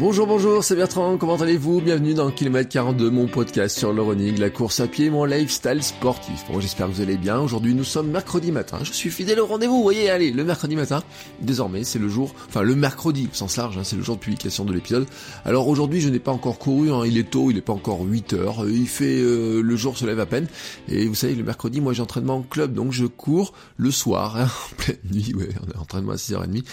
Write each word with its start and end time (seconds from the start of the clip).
Bonjour, 0.00 0.26
bonjour, 0.26 0.64
c'est 0.64 0.76
Bertrand, 0.76 1.18
comment 1.18 1.36
allez-vous? 1.36 1.82
Bienvenue 1.82 2.14
dans 2.14 2.30
Kilomètre 2.30 2.70
42, 2.70 3.10
mon 3.10 3.26
podcast 3.26 3.78
sur 3.78 3.92
le 3.92 4.00
running, 4.00 4.38
la 4.38 4.48
course 4.48 4.80
à 4.80 4.86
pied, 4.86 5.10
mon 5.10 5.26
lifestyle 5.26 5.82
sportif. 5.82 6.46
Bon, 6.50 6.58
j'espère 6.58 6.86
que 6.86 6.92
vous 6.92 7.02
allez 7.02 7.18
bien. 7.18 7.38
Aujourd'hui, 7.38 7.74
nous 7.74 7.84
sommes 7.84 8.10
mercredi 8.10 8.50
matin. 8.50 8.78
Je 8.82 8.94
suis 8.94 9.10
fidèle 9.10 9.38
au 9.40 9.46
rendez-vous, 9.46 9.76
vous 9.76 9.82
voyez, 9.82 10.08
allez, 10.08 10.30
le 10.30 10.42
mercredi 10.42 10.74
matin. 10.74 11.02
Désormais, 11.42 11.84
c'est 11.84 11.98
le 11.98 12.08
jour, 12.08 12.34
enfin 12.48 12.62
le 12.62 12.74
mercredi, 12.76 13.28
au 13.30 13.34
sens 13.34 13.58
large, 13.58 13.76
hein, 13.76 13.84
c'est 13.84 13.96
le 13.96 14.00
jour 14.00 14.16
de 14.16 14.22
publication 14.22 14.64
de 14.64 14.72
l'épisode. 14.72 15.06
Alors 15.44 15.68
aujourd'hui, 15.68 16.00
je 16.00 16.08
n'ai 16.08 16.18
pas 16.18 16.32
encore 16.32 16.58
couru, 16.58 16.90
hein, 16.90 17.02
il 17.04 17.18
est 17.18 17.28
tôt, 17.28 17.50
il 17.50 17.56
n'est 17.56 17.60
pas 17.60 17.74
encore 17.74 18.00
8 18.00 18.32
heures, 18.32 18.66
il 18.66 18.88
fait, 18.88 19.20
euh, 19.20 19.60
le 19.60 19.76
jour 19.76 19.98
se 19.98 20.06
lève 20.06 20.20
à 20.20 20.24
peine. 20.24 20.46
Et 20.88 21.08
vous 21.08 21.14
savez, 21.14 21.34
le 21.34 21.44
mercredi, 21.44 21.82
moi 21.82 21.92
j'ai 21.92 22.00
entraînement 22.00 22.36
en 22.36 22.42
club, 22.42 22.72
donc 22.72 22.92
je 22.92 23.04
cours 23.04 23.52
le 23.76 23.90
soir, 23.90 24.38
hein, 24.38 24.48
en 24.72 24.76
pleine 24.76 24.96
nuit, 25.12 25.34
ouais, 25.36 25.50
on 25.62 25.78
a 25.78 25.82
entraînement 25.82 26.12
à 26.12 26.16
6h30, 26.16 26.64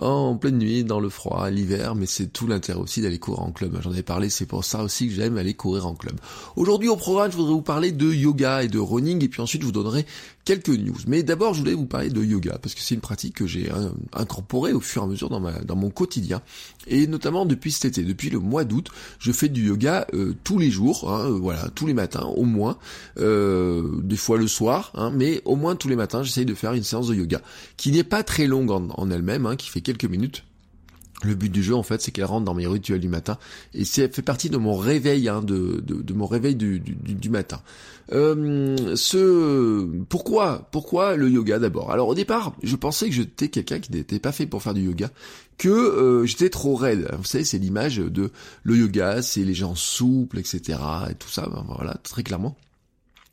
en 0.00 0.36
pleine 0.36 0.58
nuit, 0.58 0.84
dans 0.84 1.00
le 1.00 1.08
froid, 1.08 1.48
l'hiver, 1.48 1.94
mais 1.94 2.04
c'est 2.04 2.26
tout 2.26 2.46
l'intérêt 2.46 2.73
aussi 2.78 3.00
d'aller 3.00 3.18
courir 3.18 3.42
en 3.42 3.52
club. 3.52 3.78
J'en 3.82 3.90
avais 3.90 4.02
parlé, 4.02 4.30
c'est 4.30 4.46
pour 4.46 4.64
ça 4.64 4.82
aussi 4.82 5.08
que 5.08 5.14
j'aime 5.14 5.36
aller 5.36 5.54
courir 5.54 5.86
en 5.86 5.94
club. 5.94 6.16
Aujourd'hui 6.56 6.88
au 6.88 6.96
programme, 6.96 7.30
je 7.30 7.36
voudrais 7.36 7.52
vous 7.52 7.62
parler 7.62 7.92
de 7.92 8.12
yoga 8.12 8.62
et 8.62 8.68
de 8.68 8.78
running 8.78 9.22
et 9.24 9.28
puis 9.28 9.40
ensuite 9.40 9.62
je 9.62 9.66
vous 9.66 9.72
donnerai 9.72 10.06
quelques 10.44 10.68
news. 10.68 10.96
Mais 11.06 11.22
d'abord, 11.22 11.54
je 11.54 11.60
voulais 11.60 11.74
vous 11.74 11.86
parler 11.86 12.10
de 12.10 12.22
yoga 12.22 12.58
parce 12.60 12.74
que 12.74 12.80
c'est 12.80 12.94
une 12.94 13.00
pratique 13.00 13.34
que 13.34 13.46
j'ai 13.46 13.70
euh, 13.70 13.90
incorporée 14.12 14.72
au 14.72 14.80
fur 14.80 15.02
et 15.02 15.04
à 15.04 15.08
mesure 15.08 15.28
dans, 15.28 15.40
ma, 15.40 15.52
mon 15.74 15.90
quotidien 15.90 16.42
et 16.86 17.06
notamment 17.06 17.46
depuis 17.46 17.72
cet 17.72 17.86
été, 17.86 18.02
depuis 18.02 18.30
le 18.30 18.38
mois 18.38 18.64
d'août, 18.64 18.88
je 19.18 19.32
fais 19.32 19.48
du 19.48 19.68
yoga 19.68 20.06
euh, 20.14 20.34
tous 20.44 20.58
les 20.58 20.70
jours, 20.70 21.10
hein, 21.10 21.26
euh, 21.26 21.38
voilà, 21.38 21.68
tous 21.74 21.86
les 21.86 21.94
matins 21.94 22.24
au 22.36 22.44
moins, 22.44 22.76
des 23.16 24.16
fois 24.16 24.38
le 24.38 24.46
soir, 24.46 24.92
hein, 24.94 25.10
mais 25.14 25.40
au 25.44 25.56
moins 25.56 25.76
tous 25.76 25.88
les 25.88 25.96
matins, 25.96 26.22
j'essaye 26.22 26.44
de 26.44 26.54
faire 26.54 26.74
une 26.74 26.82
séance 26.82 27.08
de 27.08 27.14
yoga 27.14 27.40
qui 27.76 27.90
n'est 27.90 28.04
pas 28.04 28.22
très 28.22 28.46
longue 28.46 28.70
en, 28.70 29.10
elle-même, 29.10 29.46
hein, 29.46 29.56
qui 29.56 29.68
fait 29.68 29.80
quelques 29.80 30.04
minutes 30.04 30.44
le 31.22 31.34
but 31.34 31.50
du 31.50 31.62
jeu, 31.62 31.74
en 31.74 31.82
fait, 31.82 32.02
c'est 32.02 32.10
qu'elle 32.10 32.24
rentre 32.24 32.44
dans 32.44 32.54
mes 32.54 32.66
rituels 32.66 33.00
du 33.00 33.08
matin, 33.08 33.38
et 33.72 33.84
c'est 33.84 34.14
fait 34.14 34.22
partie 34.22 34.50
de 34.50 34.56
mon 34.56 34.76
réveil, 34.76 35.28
hein, 35.28 35.42
de, 35.42 35.82
mon 36.12 36.26
réveil 36.26 36.54
du, 36.54 36.80
du, 36.80 37.30
matin. 37.30 37.62
Euh, 38.12 38.96
ce, 38.96 39.86
pourquoi, 40.08 40.68
pourquoi 40.72 41.16
le 41.16 41.30
yoga 41.30 41.58
d'abord? 41.58 41.90
Alors 41.90 42.08
au 42.08 42.14
départ, 42.14 42.54
je 42.62 42.76
pensais 42.76 43.08
que 43.08 43.14
j'étais 43.14 43.48
quelqu'un 43.48 43.78
qui 43.78 43.92
n'était 43.92 44.18
pas 44.18 44.32
fait 44.32 44.46
pour 44.46 44.62
faire 44.62 44.74
du 44.74 44.82
yoga, 44.82 45.10
que 45.56 45.68
euh, 45.68 46.26
j'étais 46.26 46.50
trop 46.50 46.74
raide. 46.74 47.08
Vous 47.16 47.24
savez, 47.24 47.44
c'est 47.44 47.58
l'image 47.58 47.96
de 47.96 48.30
le 48.62 48.76
yoga, 48.76 49.22
c'est 49.22 49.44
les 49.44 49.54
gens 49.54 49.74
souples, 49.74 50.38
etc. 50.38 50.78
et 51.10 51.14
tout 51.14 51.30
ça. 51.30 51.48
Ben, 51.50 51.64
voilà, 51.66 51.94
très 52.02 52.22
clairement. 52.22 52.56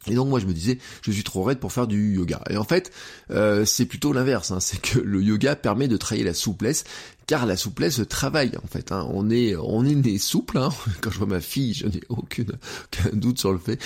Et 0.08 0.16
donc 0.16 0.30
moi 0.30 0.40
je 0.40 0.48
me 0.48 0.54
disais, 0.54 0.80
je 1.04 1.12
suis 1.12 1.24
trop 1.24 1.44
raide 1.44 1.60
pour 1.60 1.72
faire 1.72 1.86
du 1.86 2.16
yoga. 2.16 2.42
Et 2.50 2.58
en 2.58 2.64
fait, 2.64 2.92
euh, 3.30 3.66
c'est 3.66 3.86
plutôt 3.86 4.14
l'inverse. 4.14 4.52
Hein. 4.52 4.60
c'est 4.60 4.82
que 4.82 5.00
le 5.00 5.22
yoga 5.22 5.56
permet 5.56 5.88
de 5.88 5.98
travailler 5.98 6.26
la 6.26 6.34
souplesse 6.34 6.86
car 7.32 7.46
la 7.46 7.56
souplesse 7.56 8.02
travaille 8.10 8.52
en 8.62 8.68
fait. 8.68 8.92
Hein. 8.92 9.08
On 9.14 9.30
est 9.30 9.56
on 9.56 9.86
est 9.86 9.96
né 9.96 10.18
souple. 10.18 10.58
Hein. 10.58 10.68
Quand 11.02 11.12
je 11.12 11.18
vois 11.18 11.28
ma 11.28 11.40
fille, 11.40 11.74
je 11.74 11.88
n'ai 11.88 12.02
aucune 12.10 12.52
aucun 12.84 13.16
doute 13.16 13.40
sur 13.40 13.54
le 13.54 13.58
fait. 13.58 13.80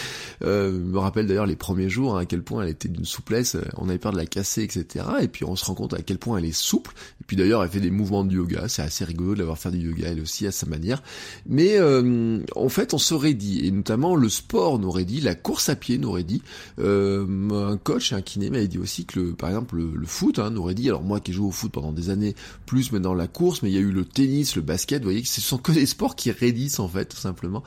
Euh, 0.44 0.72
me 0.72 0.98
rappelle 0.98 1.28
d'ailleurs 1.28 1.46
les 1.46 1.56
premiers 1.56 1.88
jours 1.88 2.18
hein, 2.18 2.22
à 2.22 2.26
quel 2.26 2.42
point 2.42 2.64
elle 2.64 2.72
était 2.72 2.88
d'une 2.88 3.06
souplesse. 3.06 3.54
Euh, 3.54 3.62
on 3.78 3.88
avait 3.88 4.00
peur 4.00 4.14
de 4.14 4.18
la 4.18 4.26
casser, 4.26 4.64
etc. 4.64 5.06
Et 5.22 5.28
puis 5.28 5.46
on 5.46 5.56
se 5.56 5.64
rend 5.64 5.76
compte 5.76 5.94
à 5.94 6.02
quel 6.02 6.18
point 6.18 6.40
elle 6.40 6.46
est 6.46 6.60
souple. 6.60 6.96
Et 7.22 7.24
puis 7.28 7.38
d'ailleurs 7.38 7.64
elle 7.64 7.70
fait 7.70 7.80
des 7.80 7.92
mouvements 7.92 8.24
de 8.24 8.34
yoga. 8.34 8.68
C'est 8.68 8.82
assez 8.82 9.06
rigolo 9.06 9.36
de 9.36 9.40
l'avoir 9.42 9.60
fait 9.60 9.70
du 9.70 9.92
yoga 9.92 10.08
elle 10.08 10.22
aussi 10.22 10.48
à 10.48 10.52
sa 10.52 10.66
manière. 10.66 11.04
Mais 11.46 11.78
euh, 11.78 12.40
en 12.56 12.70
fait 12.70 12.96
on 12.96 12.98
s'aurait 12.98 13.36
dit 13.36 13.64
et 13.68 13.70
notamment 13.70 14.16
le 14.16 14.30
sport 14.30 14.80
nous 14.80 14.88
aurait 14.88 15.06
dit, 15.06 15.22
la 15.22 15.36
course 15.36 15.70
à 15.70 15.76
pied 15.76 16.00
nous 16.00 16.10
aurait 16.10 16.24
dit. 16.24 16.42
Euh, 16.80 17.28
un 17.52 17.78
coach, 17.78 18.12
un 18.12 18.24
kiné 18.24 18.50
m'avait 18.50 18.68
dit 18.68 18.80
aussi 18.80 19.06
que 19.06 19.20
le, 19.20 19.34
par 19.34 19.50
exemple 19.50 19.76
le, 19.76 19.92
le 19.96 20.08
foot 20.08 20.40
nous 20.40 20.62
aurait 20.62 20.74
dit. 20.74 20.90
Alors 20.90 21.04
moi 21.04 21.20
qui 21.20 21.32
joue 21.32 21.46
au 21.46 21.52
foot 21.52 21.72
pendant 21.72 21.92
des 21.92 22.10
années, 22.10 22.34
plus 22.66 22.92
maintenant 22.92 23.14
la 23.14 23.28
course, 23.36 23.62
mais 23.62 23.70
il 23.70 23.76
y 23.76 23.78
a 23.78 23.82
eu 23.82 23.92
le 23.92 24.06
tennis, 24.06 24.56
le 24.56 24.62
basket, 24.62 25.02
vous 25.02 25.10
voyez 25.10 25.22
que 25.22 25.28
ce 25.28 25.42
sont 25.42 25.58
que 25.58 25.72
des 25.72 25.86
sports 25.86 26.16
qui 26.16 26.32
raidissent 26.32 26.80
en 26.80 26.88
fait, 26.88 27.06
tout 27.06 27.18
simplement. 27.18 27.64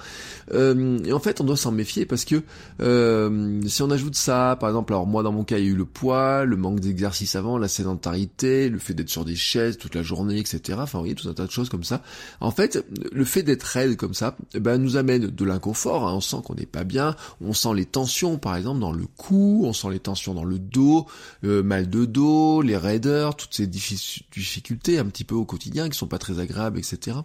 Euh, 0.53 0.99
et 1.05 1.13
en 1.13 1.21
fait, 1.21 1.41
on 1.41 1.45
doit 1.45 1.57
s'en 1.57 1.71
méfier 1.71 2.07
parce 2.07 2.25
que 2.25 2.43
euh, 2.81 3.61
si 3.67 3.83
on 3.83 3.91
ajoute 3.91 4.17
ça, 4.17 4.57
par 4.59 4.71
exemple, 4.71 4.93
alors 4.95 5.07
moi 5.07 5.23
dans 5.23 5.33
mon 5.33 5.45
cas, 5.45 5.59
il 5.59 5.65
y 5.65 5.69
a 5.69 5.71
eu 5.71 5.77
le 5.77 5.85
poids, 5.85 6.45
le 6.45 6.57
manque 6.57 6.81
d'exercice 6.81 7.37
avant, 7.37 7.59
la 7.59 7.69
sédentarité, 7.69 8.69
le 8.69 8.79
fait 8.79 8.95
d'être 8.95 9.11
sur 9.11 9.25
des 9.25 9.37
chaises 9.37 9.77
toute 9.77 9.95
la 9.95 10.03
journée, 10.03 10.39
etc. 10.39 10.79
Enfin, 10.81 10.99
vous 10.99 11.05
voyez, 11.05 11.15
tout 11.15 11.29
un 11.29 11.35
tas 11.35 11.47
de 11.47 11.51
choses 11.51 11.69
comme 11.69 11.85
ça. 11.85 12.03
En 12.41 12.51
fait, 12.51 12.85
le 13.13 13.25
fait 13.25 13.43
d'être 13.43 13.63
raide 13.63 13.97
comme 13.97 14.15
ça, 14.15 14.37
eh 14.55 14.61
ben, 14.61 14.79
nous 14.79 14.97
amène 14.97 15.27
de 15.27 15.45
l'inconfort. 15.45 16.09
Hein. 16.09 16.15
On 16.15 16.21
sent 16.21 16.39
qu'on 16.45 16.55
n'est 16.55 16.67
pas 16.67 16.85
bien, 16.85 17.15
on 17.41 17.53
sent 17.53 17.75
les 17.75 17.85
tensions, 17.85 18.39
par 18.39 18.57
exemple, 18.57 18.81
dans 18.81 18.93
le 18.93 19.05
cou, 19.17 19.63
on 19.65 19.73
sent 19.73 19.91
les 19.91 20.01
tensions 20.01 20.35
dans 20.35 20.45
le 20.45 20.59
dos, 20.59 21.07
euh, 21.45 21.63
mal 21.63 21.91
de 21.91 22.07
dos, 22.07 22.63
les 22.63 22.77
raideurs, 22.77 23.37
toutes 23.37 23.55
ces 23.55 23.67
difficultés 23.67 24.99
un 24.99 25.07
petit 25.07 25.25
peu 25.25 25.35
au 25.35 25.45
quotidien 25.49 25.89
qui 25.89 25.99
sont 25.99 26.07
pas 26.07 26.19
très 26.19 26.39
agréables, 26.39 26.79
etc. 26.79 27.19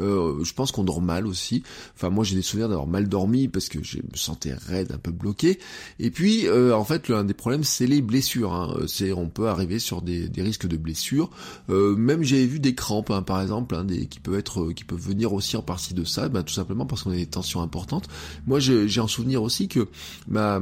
Euh, 0.00 0.42
je 0.42 0.52
pense 0.52 0.72
qu'on 0.72 0.84
dort 0.84 1.00
mal 1.00 1.26
aussi. 1.26 1.62
Enfin, 1.94 2.10
moi 2.10 2.24
j'ai 2.24 2.34
des 2.34 2.42
souvenirs 2.42 2.68
d'avoir 2.68 2.86
mal 2.86 3.08
dormi 3.08 3.48
parce 3.48 3.68
que 3.68 3.82
je 3.82 3.98
me 3.98 4.16
sentais 4.16 4.54
raide, 4.54 4.92
un 4.92 4.98
peu 4.98 5.12
bloqué. 5.12 5.58
Et 6.00 6.10
puis, 6.10 6.46
euh, 6.48 6.74
en 6.74 6.84
fait, 6.84 7.08
l'un 7.08 7.24
des 7.24 7.34
problèmes, 7.34 7.64
c'est 7.64 7.86
les 7.86 8.02
blessures. 8.02 8.52
Hein. 8.52 8.74
C'est, 8.88 9.12
on 9.12 9.28
peut 9.28 9.48
arriver 9.48 9.78
sur 9.78 10.02
des, 10.02 10.30
risques 10.38 10.66
de 10.66 10.76
blessures. 10.76 11.30
Euh, 11.70 11.94
même 11.96 12.22
j'avais 12.22 12.46
vu 12.46 12.60
des 12.60 12.74
crampes, 12.74 13.10
hein, 13.10 13.22
par 13.22 13.40
exemple, 13.40 13.74
hein, 13.74 13.84
des, 13.84 14.06
qui 14.06 14.20
peuvent 14.20 14.38
être, 14.38 14.72
qui 14.72 14.84
peuvent 14.84 15.00
venir 15.00 15.32
aussi 15.32 15.56
en 15.56 15.62
partie 15.62 15.94
de 15.94 16.04
ça, 16.04 16.28
bah, 16.28 16.42
tout 16.42 16.54
simplement 16.54 16.86
parce 16.86 17.02
qu'on 17.02 17.12
a 17.12 17.16
des 17.16 17.26
tensions 17.26 17.62
importantes. 17.62 18.08
Moi, 18.46 18.58
j'ai 18.60 19.00
en 19.00 19.08
souvenir 19.08 19.42
aussi 19.42 19.68
que 19.68 19.88
ma 20.28 20.60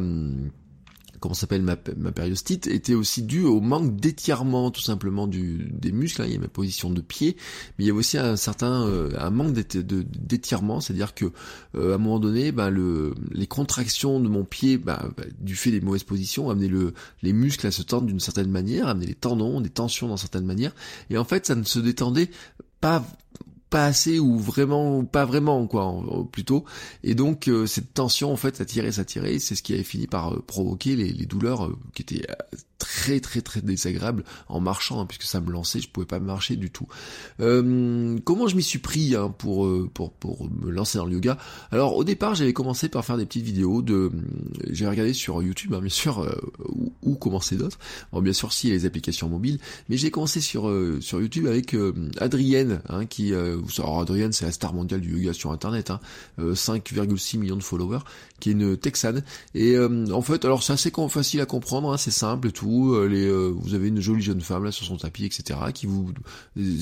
comment 1.24 1.32
s'appelle 1.32 1.62
ma, 1.62 1.74
périostite 1.76 2.66
était 2.66 2.92
aussi 2.92 3.22
due 3.22 3.44
au 3.44 3.62
manque 3.62 3.96
d'étirement 3.96 4.70
tout 4.70 4.82
simplement 4.82 5.26
du, 5.26 5.70
des 5.72 5.90
muscles. 5.90 6.20
Hein. 6.20 6.26
Il 6.26 6.34
y 6.34 6.36
a 6.36 6.38
ma 6.38 6.48
position 6.48 6.90
de 6.90 7.00
pied, 7.00 7.38
mais 7.78 7.86
il 7.86 7.88
y 7.88 7.90
a 7.90 7.94
aussi 7.94 8.18
un 8.18 8.36
certain 8.36 8.86
euh, 8.86 9.08
un 9.18 9.30
manque 9.30 9.54
d'étirement, 9.54 10.82
c'est-à-dire 10.82 11.14
que 11.14 11.32
euh, 11.76 11.92
à 11.92 11.94
un 11.94 11.98
moment 11.98 12.18
donné, 12.18 12.52
ben, 12.52 12.68
le, 12.68 13.14
les 13.30 13.46
contractions 13.46 14.20
de 14.20 14.28
mon 14.28 14.44
pied, 14.44 14.76
ben, 14.76 14.98
ben, 15.16 15.24
du 15.40 15.56
fait 15.56 15.70
des 15.70 15.80
mauvaises 15.80 16.02
positions, 16.02 16.50
amenaient 16.50 16.68
le, 16.68 16.92
les 17.22 17.32
muscles 17.32 17.66
à 17.66 17.70
se 17.70 17.80
tendre 17.80 18.04
d'une 18.06 18.20
certaine 18.20 18.50
manière, 18.50 18.88
amenaient 18.88 19.06
les 19.06 19.14
tendons, 19.14 19.62
des 19.62 19.70
tensions 19.70 20.08
dans 20.08 20.18
certaines 20.18 20.44
manières, 20.44 20.74
et 21.08 21.16
en 21.16 21.24
fait 21.24 21.46
ça 21.46 21.54
ne 21.54 21.64
se 21.64 21.78
détendait 21.78 22.28
pas 22.82 23.02
pas 23.74 23.86
assez 23.86 24.20
ou 24.20 24.38
vraiment 24.38 25.04
pas 25.04 25.24
vraiment 25.24 25.66
quoi 25.66 25.92
plutôt. 26.30 26.64
Et 27.02 27.16
donc 27.16 27.48
euh, 27.48 27.66
cette 27.66 27.92
tension 27.92 28.30
en 28.30 28.36
fait 28.36 28.54
ça 28.54 28.64
tirait 28.64 28.92
ça 28.92 29.04
tirait 29.04 29.40
c'est 29.40 29.56
ce 29.56 29.64
qui 29.64 29.74
avait 29.74 29.82
fini 29.82 30.06
par 30.06 30.32
euh, 30.32 30.44
provoquer 30.46 30.94
les, 30.94 31.26
douleurs 31.26 31.66
euh, 31.66 31.76
qui 31.92 32.02
étaient 32.02 32.24
très 32.94 33.18
très 33.18 33.40
très 33.40 33.60
désagréable 33.60 34.22
en 34.48 34.60
marchant 34.60 35.00
hein, 35.00 35.06
puisque 35.06 35.24
ça 35.24 35.40
me 35.40 35.50
lançait, 35.50 35.80
je 35.80 35.88
pouvais 35.88 36.06
pas 36.06 36.20
marcher 36.20 36.54
du 36.54 36.70
tout. 36.70 36.86
Euh, 37.40 38.18
comment 38.24 38.46
je 38.46 38.54
m'y 38.54 38.62
suis 38.62 38.78
pris 38.78 39.16
hein, 39.16 39.34
pour, 39.36 39.66
euh, 39.66 39.90
pour 39.92 40.12
pour 40.12 40.48
me 40.48 40.70
lancer 40.70 40.98
dans 40.98 41.04
le 41.04 41.12
yoga? 41.12 41.36
Alors 41.72 41.96
au 41.96 42.04
départ 42.04 42.36
j'avais 42.36 42.52
commencé 42.52 42.88
par 42.88 43.04
faire 43.04 43.16
des 43.16 43.26
petites 43.26 43.44
vidéos 43.44 43.82
de, 43.82 44.12
j'ai 44.70 44.86
regardé 44.86 45.12
sur 45.12 45.42
YouTube 45.42 45.74
hein, 45.74 45.80
bien 45.80 45.88
sûr 45.88 46.22
euh, 46.22 46.40
où, 47.02 47.14
commencer 47.16 47.56
d'autres. 47.56 47.78
Bon 48.12 48.22
bien 48.22 48.32
sûr 48.32 48.52
si 48.52 48.70
les 48.70 48.86
applications 48.86 49.28
mobiles, 49.28 49.58
mais 49.88 49.96
j'ai 49.96 50.12
commencé 50.12 50.40
sur 50.40 50.72
sur 51.00 51.20
YouTube 51.20 51.46
avec 51.46 51.76
Adrienne 52.18 52.80
hein, 52.88 53.06
qui 53.06 53.32
alors 53.34 54.00
Adrienne 54.00 54.32
c'est 54.32 54.44
la 54.44 54.52
star 54.52 54.72
mondiale 54.72 55.00
du 55.00 55.16
yoga 55.16 55.32
sur 55.32 55.50
internet, 55.50 55.92
5,6 56.38 57.38
millions 57.38 57.56
de 57.56 57.62
followers, 57.62 58.00
qui 58.40 58.50
est 58.50 58.52
une 58.52 58.76
Texane 58.76 59.22
et 59.54 59.76
en 59.78 60.22
fait 60.22 60.44
alors 60.44 60.62
c'est 60.62 60.72
assez 60.72 60.92
facile 61.08 61.40
à 61.40 61.46
comprendre, 61.46 61.96
c'est 61.98 62.10
simple 62.10 62.48
et 62.48 62.52
tout 62.52 62.83
euh, 62.92 63.06
les, 63.06 63.26
euh, 63.26 63.52
vous 63.56 63.74
avez 63.74 63.88
une 63.88 64.00
jolie 64.00 64.22
jeune 64.22 64.40
femme 64.40 64.64
là 64.64 64.72
sur 64.72 64.84
son 64.86 64.96
tapis, 64.96 65.24
etc., 65.24 65.58
qui 65.72 65.86
vous 65.86 66.12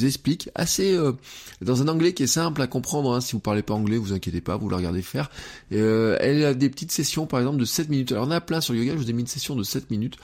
explique 0.05 0.51
assez 0.55 0.95
euh, 0.95 1.13
dans 1.61 1.83
un 1.83 1.89
anglais 1.89 2.13
qui 2.13 2.25
est 2.25 2.29
simple 2.29 2.61
à 2.63 2.67
comprendre. 2.67 3.15
Hein, 3.15 3.21
si 3.21 3.33
vous 3.33 3.41
parlez 3.41 3.63
pas 3.63 3.75
anglais, 3.75 3.97
vous 3.97 4.13
inquiétez 4.13 4.41
pas, 4.41 4.57
vous 4.57 4.69
la 4.69 4.77
regardez 4.77 5.03
faire. 5.03 5.31
elle 5.71 6.45
a 6.45 6.55
des 6.55 6.69
petites 6.69 6.93
sessions, 6.93 7.27
par 7.27 7.41
exemple, 7.41 7.59
de 7.59 7.65
7 7.65 7.89
minutes. 7.89 8.13
Alors 8.13 8.27
on 8.27 8.31
a 8.31 8.41
plein 8.41 8.61
sur 8.61 8.75
yoga. 8.75 8.93
Je 8.93 8.99
vous 8.99 9.11
ai 9.11 9.13
mis 9.13 9.23
une 9.23 9.27
session 9.27 9.55
de 9.57 9.63
7 9.63 9.91
minutes 9.91 10.17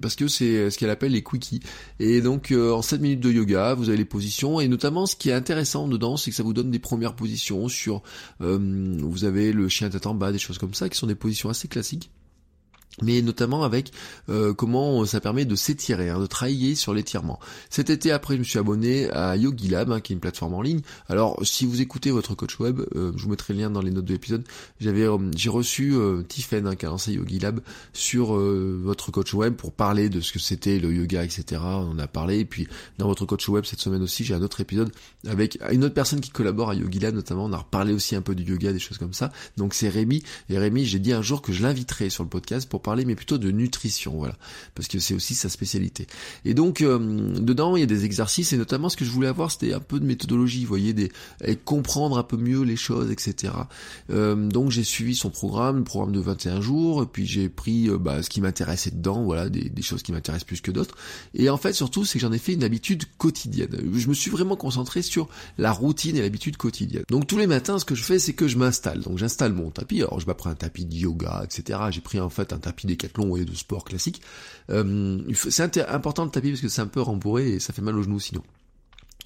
parce 0.00 0.14
que 0.14 0.28
c'est 0.28 0.70
ce 0.70 0.78
qu'elle 0.78 0.90
appelle 0.90 1.12
les 1.12 1.24
quickies. 1.24 1.60
Et 1.98 2.20
donc 2.20 2.52
en 2.52 2.82
7 2.82 3.00
minutes 3.00 3.20
de 3.20 3.32
yoga, 3.32 3.74
vous 3.74 3.88
avez 3.88 3.98
les 3.98 4.04
positions 4.04 4.60
et 4.60 4.68
notamment 4.68 5.06
ce 5.06 5.16
qui 5.16 5.30
est 5.30 5.32
intéressant 5.32 5.88
dedans, 5.88 6.16
c'est 6.16 6.30
que 6.30 6.36
ça 6.36 6.42
vous 6.42 6.52
donne 6.52 6.70
des 6.70 6.78
premières 6.78 7.14
positions 7.14 7.68
sur. 7.68 8.02
vous 8.40 9.24
avez 9.24 9.52
le 9.52 9.68
chien 9.68 9.90
tête 9.90 10.06
en 10.06 10.14
bas, 10.14 10.32
des 10.32 10.38
choses 10.38 10.58
comme 10.58 10.74
ça, 10.74 10.88
qui 10.88 10.96
sont 10.96 11.06
des 11.06 11.14
positions 11.14 11.48
assez 11.48 11.68
classiques 11.68 12.10
mais 13.02 13.22
notamment 13.22 13.64
avec 13.64 13.92
euh, 14.28 14.54
comment 14.54 15.04
ça 15.04 15.20
permet 15.20 15.44
de 15.44 15.54
s'étirer, 15.54 16.10
hein, 16.10 16.20
de 16.20 16.26
travailler 16.26 16.74
sur 16.74 16.94
l'étirement. 16.94 17.38
Cet 17.68 17.90
été 17.90 18.12
après, 18.12 18.34
je 18.34 18.40
me 18.40 18.44
suis 18.44 18.58
abonné 18.58 19.10
à 19.10 19.36
YogiLab, 19.36 19.92
hein, 19.92 20.00
qui 20.00 20.12
est 20.12 20.14
une 20.14 20.20
plateforme 20.20 20.54
en 20.54 20.62
ligne. 20.62 20.80
Alors, 21.08 21.38
si 21.42 21.66
vous 21.66 21.80
écoutez 21.80 22.10
votre 22.10 22.34
coach 22.34 22.58
web, 22.58 22.80
euh, 22.94 23.12
je 23.16 23.22
vous 23.24 23.30
mettrai 23.30 23.54
le 23.54 23.60
lien 23.60 23.70
dans 23.70 23.82
les 23.82 23.90
notes 23.90 24.04
de 24.04 24.12
l'épisode. 24.12 24.44
J'avais, 24.80 25.02
euh, 25.02 25.18
j'ai 25.36 25.50
reçu 25.50 25.94
euh, 25.94 26.22
Tiffen, 26.22 26.66
hein, 26.66 26.76
qui 26.76 26.86
a 26.86 26.88
lancé 26.88 27.12
YogiLab, 27.12 27.60
sur 27.92 28.32
votre 28.32 29.10
coach 29.10 29.34
web 29.34 29.54
pour 29.54 29.72
parler 29.72 30.08
de 30.08 30.20
ce 30.20 30.32
que 30.32 30.38
c'était 30.38 30.78
le 30.78 30.92
yoga, 30.92 31.24
etc. 31.24 31.60
On 31.62 31.90
en 31.90 31.98
a 31.98 32.06
parlé. 32.06 32.40
Et 32.40 32.44
puis, 32.44 32.68
dans 32.98 33.06
votre 33.06 33.26
coach 33.26 33.48
web 33.48 33.64
cette 33.64 33.80
semaine 33.80 34.02
aussi, 34.02 34.24
j'ai 34.24 34.34
un 34.34 34.42
autre 34.42 34.60
épisode 34.60 34.90
avec 35.26 35.58
une 35.70 35.84
autre 35.84 35.94
personne 35.94 36.20
qui 36.20 36.30
collabore 36.30 36.70
à 36.70 36.74
YogiLab, 36.74 37.14
notamment. 37.14 37.44
On 37.44 37.52
a 37.52 37.58
reparlé 37.58 37.92
aussi 37.92 38.16
un 38.16 38.22
peu 38.22 38.34
du 38.34 38.44
yoga, 38.44 38.72
des 38.72 38.78
choses 38.78 38.98
comme 38.98 39.12
ça. 39.12 39.32
Donc, 39.56 39.74
c'est 39.74 39.88
Rémi. 39.88 40.22
Et 40.48 40.58
Rémi, 40.58 40.84
j'ai 40.84 40.98
dit 40.98 41.12
un 41.12 41.22
jour 41.22 41.42
que 41.42 41.52
je 41.52 41.62
l'inviterai 41.62 42.10
sur 42.10 42.22
le 42.22 42.28
podcast 42.28 42.68
pour 42.68 42.82
parler, 42.82 42.89
mais 42.96 43.14
plutôt 43.14 43.38
de 43.38 43.50
nutrition, 43.50 44.12
voilà, 44.16 44.36
parce 44.74 44.88
que 44.88 44.98
c'est 44.98 45.14
aussi 45.14 45.34
sa 45.34 45.48
spécialité. 45.48 46.06
Et 46.44 46.54
donc 46.54 46.80
euh, 46.80 46.98
dedans, 47.38 47.76
il 47.76 47.80
y 47.80 47.82
a 47.82 47.86
des 47.86 48.04
exercices 48.04 48.52
et 48.52 48.56
notamment 48.56 48.88
ce 48.88 48.96
que 48.96 49.04
je 49.04 49.10
voulais 49.10 49.28
avoir, 49.28 49.50
c'était 49.50 49.72
un 49.72 49.80
peu 49.80 50.00
de 50.00 50.04
méthodologie, 50.04 50.62
vous 50.62 50.68
voyez, 50.68 50.92
des 50.92 51.10
et 51.44 51.56
comprendre 51.56 52.18
un 52.18 52.22
peu 52.22 52.36
mieux 52.36 52.62
les 52.62 52.76
choses, 52.76 53.10
etc. 53.10 53.52
Euh, 54.10 54.34
donc 54.48 54.70
j'ai 54.70 54.84
suivi 54.84 55.14
son 55.14 55.30
programme, 55.30 55.78
le 55.78 55.84
programme 55.84 56.12
de 56.12 56.20
21 56.20 56.60
jours, 56.60 57.06
puis 57.10 57.26
j'ai 57.26 57.48
pris 57.48 57.88
euh, 57.88 57.98
bah, 57.98 58.22
ce 58.22 58.28
qui 58.28 58.40
m'intéressait 58.40 58.90
dedans, 58.90 59.22
voilà, 59.22 59.48
des, 59.48 59.70
choses 59.82 60.02
qui 60.02 60.12
m'intéressent 60.12 60.46
plus 60.46 60.60
que 60.60 60.70
d'autres. 60.70 60.96
Et 61.34 61.48
en 61.48 61.56
fait, 61.56 61.72
surtout, 61.72 62.04
c'est 62.04 62.18
que 62.18 62.22
j'en 62.26 62.32
ai 62.32 62.38
fait 62.38 62.52
une 62.52 62.64
habitude 62.64 63.04
quotidienne. 63.18 63.70
Je 63.94 64.08
me 64.08 64.14
suis 64.14 64.30
vraiment 64.30 64.56
concentré 64.56 65.02
sur 65.02 65.28
la 65.58 65.72
routine 65.72 66.16
et 66.16 66.22
l'habitude 66.22 66.56
quotidienne. 66.56 67.04
Donc 67.08 67.26
tous 67.26 67.38
les 67.38 67.46
matins, 67.46 67.78
ce 67.78 67.84
que 67.84 67.94
je 67.94 68.02
fais, 68.02 68.18
c'est 68.18 68.34
que 68.34 68.48
je 68.48 68.58
m'installe. 68.58 69.00
Donc 69.00 69.18
j'installe 69.18 69.52
mon 69.52 69.70
tapis. 69.70 70.02
Alors 70.02 70.20
je 70.20 70.26
m'apprends 70.26 70.50
un 70.50 70.54
tapis 70.54 70.84
de 70.84 70.94
yoga, 70.94 71.42
etc. 71.44 71.78
J'ai 71.90 72.00
pris 72.00 72.20
en 72.20 72.28
fait 72.28 72.52
un 72.52 72.58
tapis 72.58 72.79
des 72.86 72.96
long 73.16 73.36
et 73.36 73.44
de 73.44 73.54
sport 73.54 73.84
classique. 73.84 74.22
Euh, 74.70 75.20
c'est 75.34 75.78
important 75.78 76.26
de 76.26 76.30
tapis 76.30 76.50
parce 76.50 76.60
que 76.60 76.68
c'est 76.68 76.82
un 76.82 76.86
peu 76.86 77.00
rembourré 77.00 77.50
et 77.50 77.60
ça 77.60 77.72
fait 77.72 77.82
mal 77.82 77.96
aux 77.96 78.02
genoux 78.02 78.20
sinon. 78.20 78.42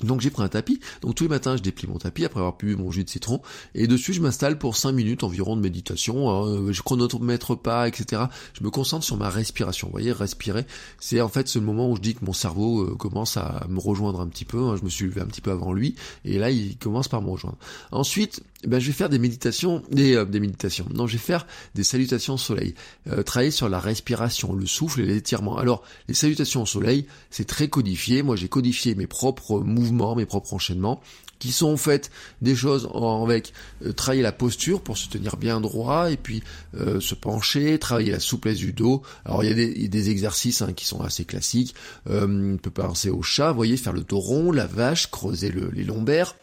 Donc 0.02 0.20
j'ai 0.20 0.31
pris 0.31 0.43
un 0.43 0.49
tapis, 0.49 0.81
donc 1.02 1.14
tous 1.14 1.25
les 1.25 1.31
matins 1.31 1.56
je 1.56 1.62
déplie 1.62 1.87
mon 1.87 1.99
tapis 1.99 2.25
après 2.25 2.41
avoir 2.41 2.56
bu 2.56 2.75
mon 2.75 2.91
jus 2.91 3.05
de 3.05 3.11
citron, 3.11 3.41
et 3.75 3.87
dessus 3.87 4.12
je 4.12 4.20
m'installe 4.20 4.58
pour 4.58 4.76
5 4.76 4.93
minutes 4.93 5.23
environ 5.23 5.56
de 5.56 5.61
méditation, 5.61 6.31
hein, 6.31 6.73
je 6.73 6.82
chronomètre 6.82 7.56
pas, 7.56 7.87
etc. 7.87 8.23
Je 8.58 8.64
me 8.64 8.70
concentre 8.70 9.05
sur 9.05 9.17
ma 9.17 9.31
respiration, 9.31 9.87
vous 9.87 9.93
voyez, 9.93 10.11
respirer, 10.11 10.67
c'est 10.99 11.20
en 11.20 11.29
fait 11.29 11.46
ce 11.46 11.61
moment 11.61 11.91
où 11.91 11.96
je 11.96 12.00
dis 12.00 12.14
que 12.14 12.25
mon 12.25 12.32
cerveau 12.32 12.82
euh, 12.82 12.96
commence 12.96 13.37
à 13.37 13.67
me 13.69 13.79
rejoindre 13.79 14.20
un 14.20 14.26
petit 14.26 14.44
peu, 14.44 14.58
hein. 14.58 14.76
je 14.76 14.85
me 14.85 14.91
suis 14.91 15.06
levé 15.06 15.20
un 15.20 15.26
petit 15.26 15.41
peu 15.41 15.52
avant 15.52 15.73
lui, 15.73 15.94
et 16.25 16.38
là 16.38 16.50
il 16.50 16.76
commence 16.76 17.06
par 17.06 17.23
me 17.23 17.31
rejoindre. 17.31 17.58
Ensuite, 17.93 18.43
ben, 18.67 18.81
je 18.81 18.88
vais 18.88 18.93
faire 18.93 19.11
des 19.11 19.19
méditations, 19.19 19.82
des, 19.91 20.17
euh, 20.17 20.25
des 20.25 20.41
méditations, 20.41 20.87
non 20.93 21.06
je 21.06 21.12
vais 21.12 21.23
faire 21.23 21.46
des 21.76 21.85
salutations 21.85 22.35
au 22.35 22.38
soleil, 22.38 22.75
euh, 23.11 23.23
travailler 23.23 23.52
sur 23.52 23.69
la 23.69 23.79
respiration, 23.79 24.55
le 24.55 24.67
souffle 24.67 25.02
et 25.02 25.06
l'étirement. 25.06 25.56
Alors 25.56 25.85
les 26.08 26.14
salutations 26.14 26.62
au 26.62 26.67
soleil, 26.67 27.06
c'est 27.31 27.46
très 27.46 27.69
codifié, 27.69 28.23
moi 28.23 28.35
j'ai 28.35 28.49
codifié 28.49 28.96
mes 28.96 29.06
propres 29.06 29.61
mouvements 29.61 29.84
mes 29.93 30.27
propres 30.27 30.55
enchaînements, 30.55 31.01
qui 31.39 31.53
sont 31.53 31.73
en 31.73 31.77
fait 31.77 32.11
des 32.43 32.55
choses 32.55 32.89
avec 33.23 33.53
euh, 33.85 33.93
travailler 33.93 34.23
la 34.23 34.33
posture 34.33 34.81
pour 34.81 34.97
se 34.97 35.09
tenir 35.09 35.37
bien 35.37 35.61
droit 35.61 36.11
et 36.11 36.17
puis 36.17 36.43
euh, 36.75 37.01
se 37.01 37.15
pencher, 37.15 37.79
travailler 37.79 38.13
la 38.13 38.21
souplesse 38.21 38.59
du 38.59 38.73
dos. 38.73 39.03
Alors 39.25 39.45
il 39.45 39.51
y 39.51 39.85
a 39.85 39.89
des, 39.89 40.11
exercices 40.11 40.63
hein, 40.63 40.73
qui 40.75 40.87
sont 40.87 41.03
assez 41.03 41.25
classiques. 41.25 41.75
Euh, 42.09 42.55
on 42.55 42.57
peut 42.57 42.71
penser 42.71 43.11
au 43.11 43.23
chat, 43.23 43.53
voyez, 43.53 43.77
faire 43.77 43.93
le 43.93 44.03
dos 44.03 44.21
rond, 44.21 44.53
la 44.53 44.67
vache, 44.67 45.11
creuser 45.11 45.53
les 45.73 45.85
lombaires. 45.85 46.35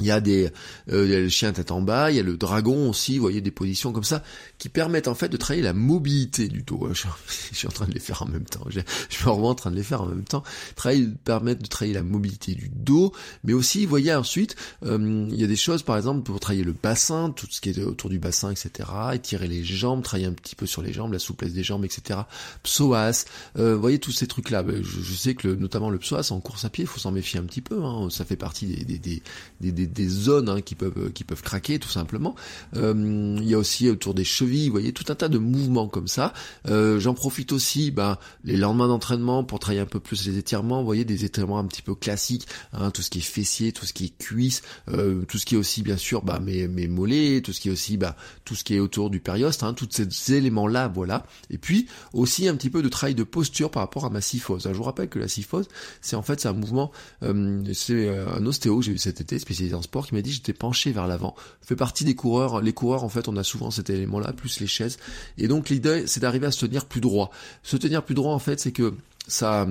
Il 0.00 0.06
y 0.06 0.10
a 0.10 0.20
des 0.20 0.50
euh, 0.92 1.06
il 1.06 1.10
y 1.10 1.14
a 1.14 1.20
le 1.20 1.28
chien 1.28 1.52
tête 1.52 1.70
en 1.70 1.80
bas, 1.80 2.10
il 2.10 2.16
y 2.16 2.20
a 2.20 2.22
le 2.22 2.36
dragon 2.36 2.90
aussi, 2.90 3.16
vous 3.16 3.22
voyez 3.22 3.40
des 3.40 3.50
positions 3.50 3.92
comme 3.92 4.04
ça 4.04 4.22
qui 4.58 4.68
permettent 4.68 5.08
en 5.08 5.14
fait 5.14 5.28
de 5.28 5.36
travailler 5.36 5.62
la 5.62 5.72
mobilité 5.72 6.48
du 6.48 6.62
dos. 6.62 6.88
Je, 6.92 7.56
suis 7.56 7.66
en 7.66 7.70
train 7.70 7.86
de 7.86 7.92
les 7.92 8.00
faire 8.00 8.22
en 8.22 8.26
même 8.26 8.44
temps. 8.44 8.64
Je, 8.68 8.80
je 9.08 9.14
suis 9.14 9.24
vraiment 9.24 9.50
en 9.50 9.54
train 9.54 9.70
de 9.70 9.76
les 9.76 9.82
faire 9.82 10.02
en 10.02 10.06
même 10.06 10.24
temps. 10.24 10.42
Travailler 10.74 11.08
permettre 11.24 11.62
de 11.62 11.66
travailler 11.66 11.94
la 11.94 12.02
mobilité 12.02 12.54
du 12.54 12.70
dos, 12.72 13.12
mais 13.44 13.52
aussi 13.52 13.84
vous 13.84 13.90
voyez 13.90 14.14
ensuite 14.14 14.56
euh, 14.84 15.26
il 15.30 15.40
y 15.40 15.44
a 15.44 15.46
des 15.46 15.56
choses 15.56 15.82
par 15.82 15.96
exemple 15.96 16.22
pour 16.22 16.38
travailler 16.40 16.64
le 16.64 16.72
bassin, 16.72 17.30
tout 17.30 17.46
ce 17.50 17.60
qui 17.60 17.70
est 17.70 17.82
autour 17.82 18.10
du 18.10 18.18
bassin, 18.18 18.50
etc. 18.50 18.88
Étirer 19.14 19.48
les 19.48 19.64
jambes, 19.64 20.02
travailler 20.02 20.26
un 20.26 20.32
petit 20.32 20.56
peu 20.56 20.66
sur 20.66 20.82
les 20.82 20.92
jambes, 20.92 21.12
la 21.12 21.18
souplesse 21.18 21.52
des 21.52 21.62
jambes, 21.62 21.84
etc. 21.84 22.20
Psoas, 22.62 23.24
euh, 23.58 23.74
vous 23.74 23.80
voyez 23.80 23.98
tous 23.98 24.12
ces 24.12 24.26
trucs 24.26 24.50
là. 24.50 24.62
Ben, 24.62 24.82
je, 24.82 25.14
sais 25.14 25.34
que 25.34 25.48
notamment 25.48 25.90
le 25.90 25.98
psoas 25.98 26.28
en 26.30 26.40
course 26.40 26.64
à 26.64 26.70
pied, 26.70 26.84
il 26.84 26.86
faut 26.86 27.00
s'en 27.00 27.12
méfier 27.12 27.40
un 27.40 27.44
petit 27.44 27.62
peu. 27.62 27.82
Hein. 27.84 28.08
Ça 28.10 28.24
fait 28.24 28.36
partie 28.36 28.66
des, 28.66 28.84
des, 28.84 29.22
des, 29.60 29.72
des 29.72 29.85
des, 29.86 30.08
zones 30.08 30.48
hein, 30.48 30.60
qui 30.60 30.74
peuvent 30.74 31.12
qui 31.12 31.24
peuvent 31.24 31.42
craquer 31.42 31.78
tout 31.78 31.88
simplement. 31.88 32.34
Euh, 32.76 33.36
il 33.40 33.48
y 33.48 33.54
a 33.54 33.58
aussi 33.58 33.88
autour 33.88 34.14
des 34.14 34.24
chevilles, 34.24 34.66
vous 34.66 34.72
voyez, 34.72 34.92
tout 34.92 35.04
un 35.08 35.14
tas 35.14 35.28
de 35.28 35.38
mouvements 35.38 35.88
comme 35.88 36.08
ça. 36.08 36.32
Euh, 36.68 36.98
j'en 37.00 37.14
profite 37.14 37.52
aussi, 37.52 37.90
ben, 37.90 38.18
les 38.44 38.56
lendemains 38.56 38.88
d'entraînement 38.88 39.44
pour 39.44 39.58
travailler 39.58 39.80
un 39.80 39.86
peu 39.86 40.00
plus 40.00 40.26
les 40.26 40.38
étirements. 40.38 40.80
Vous 40.80 40.86
voyez, 40.86 41.04
des 41.04 41.24
étirements 41.24 41.58
un 41.58 41.64
petit 41.64 41.82
peu 41.82 41.94
classiques, 41.94 42.46
hein, 42.72 42.90
tout 42.90 43.02
ce 43.02 43.10
qui 43.10 43.18
est 43.18 43.22
fessier, 43.22 43.72
tout 43.72 43.86
ce 43.86 43.92
qui 43.92 44.06
est 44.06 44.18
cuisse, 44.18 44.62
euh, 44.88 45.24
tout 45.26 45.38
ce 45.38 45.46
qui 45.46 45.54
est 45.54 45.58
aussi 45.58 45.82
bien 45.82 45.96
sûr, 45.96 46.22
bah, 46.22 46.40
mes, 46.40 46.68
mes 46.68 46.88
mollets, 46.88 47.40
tout 47.42 47.52
ce 47.52 47.60
qui 47.60 47.68
est 47.68 47.72
aussi, 47.72 47.96
bah, 47.96 48.16
tout 48.44 48.54
ce 48.54 48.64
qui 48.64 48.74
est 48.74 48.80
autour 48.80 49.10
du 49.10 49.20
périoste, 49.20 49.62
hein, 49.62 49.74
tous 49.74 49.88
ces 49.90 50.34
éléments 50.34 50.66
là, 50.66 50.88
voilà. 50.88 51.26
Et 51.50 51.58
puis 51.58 51.86
aussi 52.12 52.48
un 52.48 52.56
petit 52.56 52.70
peu 52.70 52.82
de 52.82 52.88
travail 52.88 53.14
de 53.14 53.24
posture 53.24 53.70
par 53.70 53.82
rapport 53.82 54.04
à 54.04 54.10
ma 54.10 54.20
syphose. 54.20 54.64
je 54.64 54.76
vous 54.76 54.82
rappelle 54.82 55.08
que 55.08 55.18
la 55.18 55.28
syphose, 55.28 55.68
c'est 56.00 56.16
en 56.16 56.22
fait 56.22 56.40
c'est 56.40 56.48
un 56.48 56.52
mouvement, 56.52 56.90
c'est 57.22 58.08
un 58.08 58.44
ostéo 58.46 58.78
que 58.78 58.84
j'ai 58.84 58.92
eu 58.92 58.98
cet 58.98 59.20
été 59.20 59.38
spécialisé 59.38 59.75
sport 59.82 60.06
qui 60.06 60.14
m'a 60.14 60.22
dit 60.22 60.32
j'étais 60.32 60.52
penché 60.52 60.92
vers 60.92 61.06
l'avant. 61.06 61.34
Fait 61.62 61.76
partie 61.76 62.04
des 62.04 62.14
coureurs. 62.14 62.60
Les 62.60 62.72
coureurs, 62.72 63.04
en 63.04 63.08
fait, 63.08 63.28
on 63.28 63.36
a 63.36 63.44
souvent 63.44 63.70
cet 63.70 63.90
élément-là, 63.90 64.32
plus 64.32 64.60
les 64.60 64.66
chaises. 64.66 64.98
Et 65.38 65.48
donc 65.48 65.68
l'idée, 65.68 66.06
c'est 66.06 66.20
d'arriver 66.20 66.46
à 66.46 66.50
se 66.50 66.64
tenir 66.64 66.86
plus 66.86 67.00
droit. 67.00 67.30
Se 67.62 67.76
tenir 67.76 68.04
plus 68.04 68.14
droit, 68.14 68.32
en 68.32 68.38
fait, 68.38 68.60
c'est 68.60 68.72
que 68.72 68.94
ça 69.28 69.66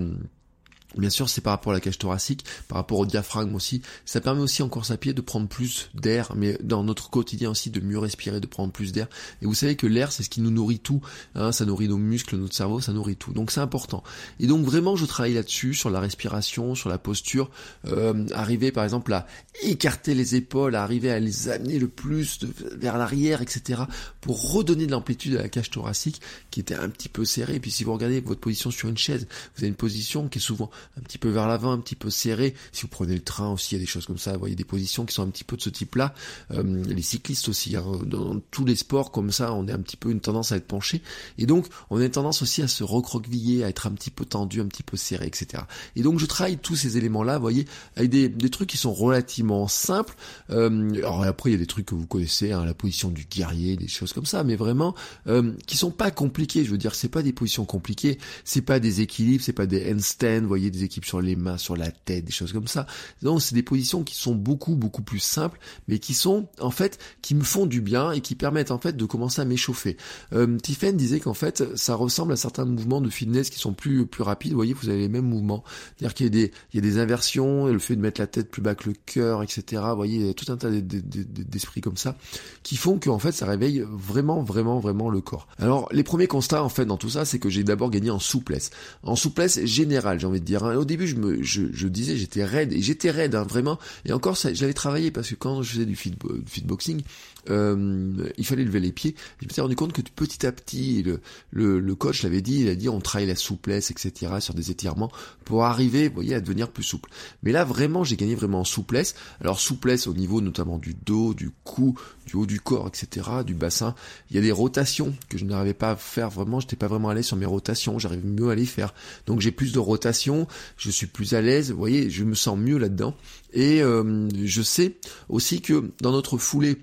Bien 0.98 1.10
sûr, 1.10 1.30
c'est 1.30 1.42
par 1.42 1.52
rapport 1.52 1.72
à 1.72 1.76
la 1.76 1.82
cage 1.82 1.98
thoracique, 1.98 2.46
par 2.68 2.78
rapport 2.78 3.00
au 3.00 3.06
diaphragme 3.06 3.56
aussi. 3.56 3.82
Ça 4.06 4.22
permet 4.22 4.42
aussi 4.42 4.64
en 4.64 4.70
course 4.70 4.92
à 4.92 4.98
pied 4.98 5.14
de 5.14 5.22
prendre 5.22 5.48
plus 5.48 5.90
d'air, 5.94 6.34
mais 6.36 6.58
dans 6.64 6.84
notre 6.84 7.10
quotidien 7.10 7.52
aussi 7.52 7.70
de 7.70 7.80
mieux 7.80 8.00
respirer, 8.00 8.40
de 8.40 8.48
prendre 8.48 8.72
plus 8.72 8.92
d'air. 8.92 9.08
Et 9.42 9.46
vous 9.46 9.54
savez 9.54 9.76
que 9.76 9.88
l'air, 9.88 10.12
c'est 10.12 10.24
ce 10.24 10.30
qui 10.30 10.42
nous 10.42 10.52
nourrit 10.52 10.80
tout. 10.80 11.02
Hein, 11.36 11.52
ça 11.52 11.66
nourrit 11.66 11.88
nos 11.88 11.98
muscles, 11.98 12.38
notre 12.38 12.56
cerveau, 12.56 12.80
ça 12.80 12.94
nourrit 12.94 13.18
tout. 13.18 13.34
Donc 13.34 13.52
c'est 13.52 13.60
important. 13.60 14.04
Et 14.40 14.48
donc 14.48 14.66
vraiment, 14.66 14.96
je 14.96 15.06
travaille 15.06 15.34
là-dessus, 15.34 15.74
sur 15.74 15.90
la 15.90 16.00
respiration, 16.00 16.76
sur 16.76 16.90
la 16.90 16.98
posture, 16.98 17.50
euh, 17.88 18.26
arriver 18.34 18.72
par 18.72 18.84
exemple 18.84 19.14
à 19.14 19.28
écarter 19.64 20.14
les 20.14 20.36
épaules, 20.36 20.76
à 20.76 20.84
arriver 20.84 21.12
à 21.12 21.20
les 21.20 21.50
amener 21.50 21.80
le 21.80 21.88
plus 21.88 22.40
vers 22.72 22.98
l'arrière, 22.98 23.42
etc. 23.42 23.84
pour 24.22 24.52
redonner 24.52 24.88
de 24.88 24.92
l'amplitude 24.92 25.36
à 25.36 25.42
la 25.42 25.50
cage 25.50 25.70
thoracique 25.70 26.22
qui 26.52 26.60
était 26.60 26.76
un 26.76 26.90
petit 26.90 27.10
peu 27.10 27.26
serrée. 27.26 27.56
Et 27.56 27.60
puis 27.60 27.72
si 27.72 27.84
vous 27.84 27.94
regardez 27.94 28.22
votre 28.22 28.42
position 28.42 28.72
sur 28.72 28.90
une 28.90 28.98
chaise, 28.98 29.28
vous 29.56 29.64
avez 29.64 29.68
une 29.68 29.76
position 29.76 30.28
qui 30.28 30.40
est 30.40 30.42
souvent 30.42 30.70
un 30.98 31.02
petit 31.02 31.18
peu 31.18 31.30
vers 31.30 31.48
l'avant, 31.48 31.72
un 31.72 31.80
petit 31.80 31.96
peu 31.96 32.10
serré. 32.10 32.56
Si 32.72 32.84
vous 32.84 32.88
prenez 32.88 33.16
le 33.16 33.24
train 33.24 33.52
aussi, 33.52 33.76
il 33.76 33.78
y 33.80 33.82
a 33.82 33.84
des 33.84 33.90
choses 33.90 34.06
comme 34.06 34.18
ça. 34.18 34.34
Vous 34.34 34.40
voyez 34.40 34.56
des 34.56 34.64
positions 34.64 35.06
qui 35.06 35.14
sont 35.14 35.24
un 35.24 35.30
petit 35.30 35.44
peu 35.44 35.58
de 35.58 35.62
ce 35.62 35.70
type-là. 35.70 36.14
Euh, 36.52 36.84
les 36.86 37.02
cyclistes 37.02 37.50
aussi, 37.50 37.76
hein, 37.76 37.86
dans 38.06 38.40
tous 38.52 38.66
les 38.66 38.76
sports 38.76 39.12
comme 39.12 39.32
ça, 39.32 39.54
on 39.54 39.68
est 39.68 39.72
un 39.72 39.80
petit 39.80 39.98
peu 39.98 40.12
une 40.12 40.22
tendance 40.22 40.52
à 40.52 40.58
être 40.58 40.68
penché. 40.68 41.02
Et 41.38 41.46
donc, 41.46 41.68
on 41.90 42.00
a 42.00 42.06
une 42.06 42.12
tendance 42.12 42.42
aussi 42.42 42.62
à 42.62 42.68
se 42.68 42.84
recroqueviller, 42.84 43.64
à 43.64 43.70
être 43.70 43.88
un 43.88 43.92
petit 43.92 44.12
peu 44.12 44.26
tendu, 44.26 44.62
un 44.62 44.68
petit 44.68 44.84
peu 44.84 44.98
serré, 44.98 45.28
etc. 45.28 45.64
Et 45.96 46.04
donc, 46.04 46.20
je 46.20 46.26
travaille 46.26 46.58
tous 46.58 46.76
ces 46.76 46.98
éléments-là, 46.98 47.38
vous 47.38 47.42
voyez, 47.42 47.66
avec 47.96 48.10
des, 48.10 48.50
trucs 48.50 48.70
qui 48.70 48.78
sont 48.78 48.94
relativement 48.94 49.68
simples. 49.68 50.16
Euh, 50.50 50.94
alors 50.96 51.24
après, 51.24 51.50
il 51.50 51.54
y 51.54 51.56
a 51.56 51.60
des 51.60 51.66
trucs 51.66 51.88
que 51.88 51.96
vous 51.96 52.06
connaissez, 52.06 52.52
hein, 52.52 52.64
la 52.64 52.74
position 52.74 53.10
du 53.10 53.26
guerrier, 53.26 53.76
des 53.76 53.88
choses 53.88 54.14
comme 54.14 54.26
ça, 54.26 54.44
mais 54.44 54.56
vraiment 54.56 54.96
euh, 55.28 55.54
qui 55.66 55.78
sont 55.78 55.92
pas 55.92 56.12
compliquées. 56.12 56.64
Je 56.64 56.72
veux 56.72 56.78
dire, 56.78 56.96
c'est 56.96 57.10
pas 57.10 57.22
des 57.22 57.34
positions 57.34 57.66
compliquées, 57.66 58.18
c'est 58.44 58.62
pas 58.62 58.80
des 58.80 59.02
équilibres, 59.02 59.44
c'est 59.44 59.54
pas 59.54 59.66
des 59.66 59.92
handstands, 59.92 60.42
vous 60.42 60.48
voyez, 60.48 60.65
des 60.72 60.84
équipes 60.84 61.06
sur 61.06 61.22
les 61.22 61.36
mains, 61.36 61.58
sur 61.58 61.76
la 61.76 61.92
tête, 61.92 62.26
des 62.26 62.32
choses 62.32 62.54
comme 62.54 62.68
ça. 62.68 62.86
Donc 63.22 63.42
c'est 63.42 63.56
des 63.56 63.64
positions 63.64 64.04
qui 64.04 64.16
sont 64.16 64.36
beaucoup 64.36 64.76
beaucoup 64.76 65.02
plus 65.02 65.20
simples, 65.20 65.60
mais 65.88 66.00
qui 66.00 66.14
sont 66.14 66.48
en 66.60 66.72
fait 66.72 67.00
qui 67.22 67.36
me 67.36 67.44
font 67.44 67.66
du 67.66 67.82
bien 67.82 68.12
et 68.12 68.22
qui 68.22 68.36
permettent 68.36 68.72
en 68.72 68.80
fait 68.80 68.96
de 68.96 69.06
commencer 69.06 69.42
à 69.42 69.46
m'échauffer. 69.46 69.98
Euh, 70.34 70.58
Tiffen 70.58 70.96
disait 70.96 71.20
qu'en 71.20 71.34
fait 71.34 71.76
ça 71.76 71.96
ressemble 71.96 72.34
à 72.34 72.36
certains 72.36 72.66
mouvements 72.66 73.02
de 73.02 73.10
fitness 73.10 73.50
qui 73.50 73.60
sont 73.60 73.74
plus 73.74 74.06
plus 74.06 74.24
rapides. 74.24 74.52
Vous 74.52 74.58
voyez, 74.58 74.74
vous 74.74 74.90
avez 74.90 75.00
les 75.00 75.10
mêmes 75.10 75.28
mouvements, 75.28 75.64
c'est-à-dire 75.98 76.14
qu'il 76.14 76.26
y 76.26 76.30
a 76.30 76.32
des 76.32 76.52
il 76.74 76.76
y 76.76 76.80
a 76.80 76.82
des 76.82 77.00
inversions, 77.00 77.68
le 77.68 77.80
fait 77.80 77.96
de 77.96 78.02
mettre 78.02 78.22
la 78.22 78.28
tête 78.28 78.50
plus 78.50 78.62
bas 78.62 78.76
que 78.76 78.90
le 78.90 78.96
cœur, 79.06 79.44
etc. 79.44 79.82
Vous 79.90 79.96
voyez, 79.96 80.20
il 80.20 80.28
y 80.28 80.30
a 80.30 80.34
tout 80.34 80.52
un 80.52 80.58
tas 80.58 80.70
d'esprits 80.70 81.82
comme 81.82 81.98
ça 81.98 82.18
qui 82.64 82.78
font 82.78 82.98
que 83.00 83.10
fait 83.20 83.32
ça 83.32 83.46
réveille 83.46 83.86
vraiment 83.88 84.42
vraiment 84.42 84.80
vraiment 84.80 85.10
le 85.10 85.22
corps. 85.22 85.48
Alors 85.60 85.88
les 85.92 86.04
premiers 86.04 86.28
constats 86.28 86.64
en 86.64 86.70
fait 86.70 86.86
dans 86.86 86.98
tout 86.98 87.10
ça, 87.10 87.26
c'est 87.26 87.40
que 87.40 87.50
j'ai 87.50 87.64
d'abord 87.64 87.90
gagné 87.90 88.10
en 88.10 88.20
souplesse, 88.20 88.72
en 89.04 89.16
souplesse 89.16 89.64
générale, 89.66 90.20
j'ai 90.20 90.28
envie 90.28 90.40
de 90.40 90.46
dire 90.46 90.55
Hein. 90.64 90.76
Au 90.76 90.86
début, 90.86 91.08
je 91.08 91.16
me, 91.16 91.90
disais, 91.90 92.16
j'étais 92.18 92.46
raide 92.46 92.74
et 92.74 92.82
j'étais 92.82 93.12
raide, 93.12 93.36
hein, 93.36 93.44
vraiment. 93.44 93.80
Et 94.06 94.14
encore, 94.14 94.36
j'avais 94.36 94.74
travaillé 94.74 95.12
parce 95.12 95.30
que 95.30 95.36
quand 95.36 95.62
je 95.62 95.74
faisais 95.74 95.86
du 95.86 95.96
fitboxing, 95.96 97.02
euh, 97.50 98.32
il 98.38 98.46
fallait 98.46 98.64
lever 98.64 98.80
les 98.80 98.92
pieds. 98.92 99.16
Je 99.42 99.46
me 99.46 99.52
suis 99.52 99.62
rendu 99.62 99.76
compte 99.76 99.94
que 99.94 100.02
petit 100.02 100.46
à 100.46 100.52
petit, 100.52 101.06
le, 101.52 101.96
coach 101.96 102.24
l'avait 102.24 102.42
dit, 102.42 102.62
il 102.62 102.70
a 102.70 102.76
dit, 102.76 102.90
on 102.90 103.00
travaille 103.00 103.28
la 103.28 103.36
souplesse, 103.36 103.92
etc. 103.92 104.34
sur 104.40 104.54
des 104.54 104.72
étirements 104.72 105.12
pour 105.44 105.66
arriver, 105.66 106.10
voyez, 106.10 106.36
à 106.36 106.42
devenir 106.42 106.72
plus 106.72 106.84
souple. 106.84 107.10
Mais 107.44 107.52
là, 107.52 107.64
vraiment, 107.64 108.04
j'ai 108.04 108.18
gagné 108.18 108.36
vraiment 108.36 108.62
en 108.62 108.66
souplesse. 108.66 109.16
Alors 109.42 109.60
souplesse 109.60 110.08
au 110.08 110.14
niveau 110.14 110.42
notamment 110.42 110.78
du 110.78 110.94
dos, 110.94 111.34
du 111.34 111.52
cou, 111.64 111.98
du 112.26 112.36
haut 112.36 112.46
du 112.46 112.60
corps, 112.60 112.88
etc., 112.88 113.28
du 113.46 113.54
bassin. 113.54 113.96
Il 114.30 114.36
y 114.36 114.40
a 114.40 114.42
des 114.42 114.52
rotations 114.52 115.14
que 115.30 115.38
je 115.38 115.46
n'arrivais 115.46 115.74
pas 115.74 115.92
à 115.92 115.96
faire 115.96 116.30
vraiment. 116.30 116.60
J'étais 116.60 116.76
pas 116.76 116.88
vraiment 116.88 117.12
l'aise 117.12 117.26
sur 117.26 117.38
mes 117.38 117.46
rotations. 117.46 118.00
J'arrive 118.00 118.26
mieux 118.26 118.50
à 118.50 118.56
les 118.56 118.66
faire. 118.66 118.94
Donc 119.26 119.42
j'ai 119.42 119.52
plus 119.52 119.72
de 119.72 119.80
rotations. 119.80 120.45
Je 120.78 120.90
suis 120.92 121.08
plus 121.08 121.34
à 121.34 121.42
l'aise. 121.42 121.72
Vous 121.72 121.78
voyez, 121.78 122.10
je 122.10 122.24
me 122.24 122.36
sens 122.36 122.58
mieux 122.58 122.78
là-dedans. 122.78 123.16
Et 123.54 123.82
euh, 123.82 124.28
je 124.44 124.62
sais 124.62 124.96
aussi 125.30 125.62
que 125.62 125.92
dans 126.02 126.12
notre 126.12 126.38
foulée 126.38 126.78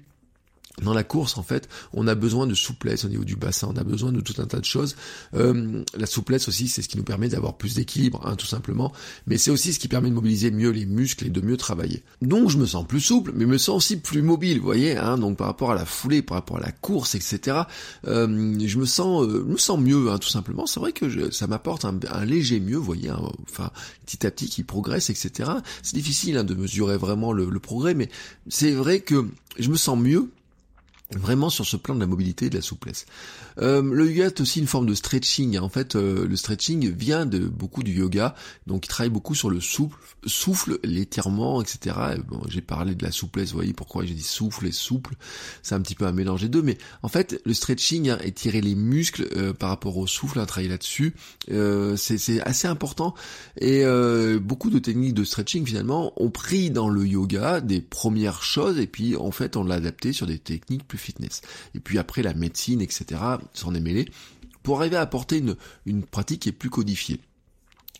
dans 0.80 0.94
la 0.94 1.04
course, 1.04 1.36
en 1.36 1.42
fait, 1.42 1.68
on 1.92 2.06
a 2.06 2.14
besoin 2.14 2.46
de 2.46 2.54
souplesse 2.54 3.04
au 3.04 3.08
niveau 3.08 3.24
du 3.24 3.36
bassin, 3.36 3.68
on 3.72 3.76
a 3.76 3.84
besoin 3.84 4.10
de 4.10 4.20
tout 4.20 4.34
un 4.38 4.46
tas 4.46 4.58
de 4.58 4.64
choses. 4.64 4.96
Euh, 5.34 5.84
la 5.96 6.06
souplesse 6.06 6.48
aussi, 6.48 6.66
c'est 6.66 6.80
ce 6.80 6.88
qui 6.88 6.96
nous 6.96 7.04
permet 7.04 7.28
d'avoir 7.28 7.58
plus 7.58 7.74
d'équilibre, 7.74 8.22
hein, 8.24 8.36
tout 8.36 8.46
simplement. 8.46 8.90
Mais 9.26 9.36
c'est 9.36 9.50
aussi 9.50 9.74
ce 9.74 9.78
qui 9.78 9.88
permet 9.88 10.08
de 10.08 10.14
mobiliser 10.14 10.50
mieux 10.50 10.70
les 10.70 10.86
muscles 10.86 11.26
et 11.26 11.30
de 11.30 11.40
mieux 11.42 11.58
travailler. 11.58 12.02
Donc 12.22 12.48
je 12.48 12.56
me 12.56 12.64
sens 12.64 12.86
plus 12.86 13.00
souple, 13.00 13.32
mais 13.34 13.44
je 13.44 13.48
me 13.48 13.58
sens 13.58 13.76
aussi 13.76 13.96
plus 13.98 14.22
mobile, 14.22 14.58
vous 14.58 14.64
voyez. 14.64 14.96
Hein, 14.96 15.18
donc 15.18 15.36
par 15.36 15.46
rapport 15.46 15.72
à 15.72 15.74
la 15.74 15.84
foulée, 15.84 16.22
par 16.22 16.36
rapport 16.38 16.56
à 16.56 16.60
la 16.60 16.72
course, 16.72 17.14
etc. 17.14 17.58
Euh, 18.06 18.54
je 18.64 18.78
me 18.78 18.86
sens, 18.86 19.24
euh, 19.24 19.44
me 19.44 19.58
sens 19.58 19.78
mieux, 19.78 20.10
hein, 20.10 20.18
tout 20.18 20.30
simplement. 20.30 20.66
C'est 20.66 20.80
vrai 20.80 20.92
que 20.92 21.30
ça 21.30 21.46
m'apporte 21.46 21.84
un, 21.84 22.24
léger 22.24 22.60
mieux, 22.60 22.76
vous 22.76 22.84
voyez. 22.84 23.10
Hein, 23.10 23.20
enfin, 23.50 23.70
petit 24.06 24.26
à 24.26 24.30
petit, 24.30 24.48
qui 24.48 24.62
progresse, 24.62 25.10
etc. 25.10 25.50
C'est 25.82 25.96
difficile 25.96 26.38
hein, 26.38 26.44
de 26.44 26.54
mesurer 26.54 26.96
vraiment 26.96 27.34
le 27.34 27.58
progrès, 27.58 27.94
mais 27.94 28.08
c'est 28.48 28.72
vrai 28.72 29.00
que 29.00 29.26
je 29.58 29.68
me 29.68 29.76
sens 29.76 29.98
mieux 29.98 30.30
vraiment 31.16 31.50
sur 31.50 31.64
ce 31.66 31.76
plan 31.76 31.94
de 31.94 32.00
la 32.00 32.06
mobilité 32.06 32.46
et 32.46 32.50
de 32.50 32.56
la 32.56 32.62
souplesse. 32.62 33.06
Euh, 33.58 33.82
le 33.82 34.10
yoga 34.10 34.26
est 34.26 34.40
aussi 34.40 34.60
une 34.60 34.66
forme 34.66 34.86
de 34.86 34.94
stretching. 34.94 35.58
En 35.58 35.68
fait, 35.68 35.96
euh, 35.96 36.26
le 36.26 36.36
stretching 36.36 36.90
vient 36.90 37.26
de 37.26 37.38
beaucoup 37.38 37.82
du 37.82 37.92
yoga, 37.92 38.34
donc 38.66 38.86
il 38.86 38.88
travaille 38.88 39.10
beaucoup 39.10 39.34
sur 39.34 39.50
le 39.50 39.60
souffle, 39.60 39.96
souffle, 40.26 40.78
l'étirement, 40.84 41.62
etc. 41.62 41.96
Bon, 42.28 42.40
j'ai 42.48 42.60
parlé 42.60 42.94
de 42.94 43.04
la 43.04 43.12
souplesse, 43.12 43.50
vous 43.50 43.56
voyez 43.56 43.72
pourquoi 43.72 44.04
j'ai 44.04 44.14
dit 44.14 44.22
souffle 44.22 44.66
et 44.66 44.72
souple, 44.72 45.14
c'est 45.62 45.74
un 45.74 45.80
petit 45.80 45.94
peu 45.94 46.06
un 46.06 46.12
mélange 46.12 46.42
des 46.42 46.48
deux, 46.48 46.62
mais 46.62 46.78
en 47.02 47.08
fait, 47.08 47.40
le 47.44 47.54
stretching, 47.54 48.10
hein, 48.10 48.18
étirer 48.22 48.60
les 48.60 48.74
muscles 48.74 49.28
euh, 49.36 49.52
par 49.52 49.68
rapport 49.68 49.96
au 49.96 50.06
souffle, 50.06 50.38
hein, 50.38 50.46
travailler 50.46 50.70
là-dessus, 50.70 51.14
c'est 51.96 52.40
assez 52.42 52.68
important, 52.68 53.14
et 53.60 53.84
beaucoup 54.40 54.70
de 54.70 54.78
techniques 54.78 55.14
de 55.14 55.24
stretching, 55.24 55.66
finalement, 55.66 56.12
ont 56.22 56.30
pris 56.30 56.70
dans 56.70 56.88
le 56.88 57.06
yoga 57.06 57.60
des 57.60 57.80
premières 57.80 58.42
choses, 58.42 58.78
et 58.78 58.86
puis 58.86 59.16
en 59.16 59.30
fait, 59.30 59.56
on 59.56 59.64
l'a 59.64 59.76
adapté 59.76 60.12
sur 60.12 60.26
des 60.26 60.38
techniques 60.38 60.86
plus 60.86 60.98
fitness. 60.98 61.42
Et 61.74 61.80
puis 61.80 61.98
après, 61.98 62.22
la 62.22 62.34
médecine, 62.34 62.80
etc., 62.80 63.20
s'en 63.52 63.74
est 63.74 63.80
mêlé, 63.80 64.08
pour 64.62 64.78
arriver 64.78 64.96
à 64.96 65.00
apporter 65.00 65.38
une, 65.38 65.56
une 65.86 66.04
pratique 66.04 66.42
qui 66.42 66.48
est 66.48 66.52
plus 66.52 66.70
codifiée. 66.70 67.20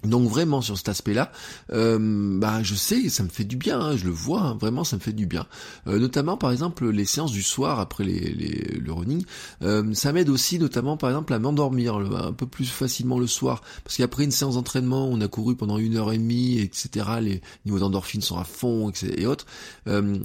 Donc 0.05 0.29
vraiment 0.29 0.61
sur 0.61 0.77
cet 0.77 0.89
aspect-là, 0.89 1.31
euh, 1.73 2.39
bah 2.41 2.63
je 2.63 2.75
sais, 2.75 3.09
ça 3.09 3.23
me 3.23 3.29
fait 3.29 3.45
du 3.45 3.57
bien, 3.57 3.81
hein, 3.81 3.97
je 3.97 4.05
le 4.05 4.11
vois, 4.11 4.41
hein, 4.41 4.59
vraiment 4.61 4.83
ça 4.83 4.97
me 4.97 5.01
fait 5.01 5.13
du 5.13 5.27
bien. 5.27 5.47
Euh, 5.87 5.99
notamment 6.01 6.37
par 6.37 6.51
exemple 6.51 6.89
les 6.89 7.05
séances 7.05 7.31
du 7.31 7.43
soir 7.43 7.79
après 7.79 8.03
les, 8.03 8.19
les 8.33 8.81
le 8.81 8.93
running, 8.93 9.25
euh, 9.63 9.95
ça 9.95 10.13
m'aide 10.13 10.29
aussi 10.29 10.59
notamment 10.59 10.97
par 10.97 11.11
exemple 11.11 11.33
à 11.33 11.39
m'endormir 11.39 11.95
un 11.97 12.33
peu 12.33 12.47
plus 12.47 12.69
facilement 12.69 13.21
le 13.21 13.29
soir, 13.29 13.63
parce 13.85 13.97
qu'après 13.97 14.25
une 14.25 14.33
séance 14.33 14.55
d'entraînement, 14.55 15.07
on 15.07 15.21
a 15.21 15.29
couru 15.29 15.55
pendant 15.55 15.79
une 15.79 15.97
heure 15.97 16.13
et 16.13 16.19
demie, 16.19 16.59
etc. 16.59 17.07
Les 17.21 17.41
niveaux 17.65 17.79
d'endorphine 17.79 18.23
sont 18.23 18.39
à 18.39 18.45
fond, 18.45 18.91
etc. 18.91 19.15
et 19.19 19.27
autres. 19.27 19.47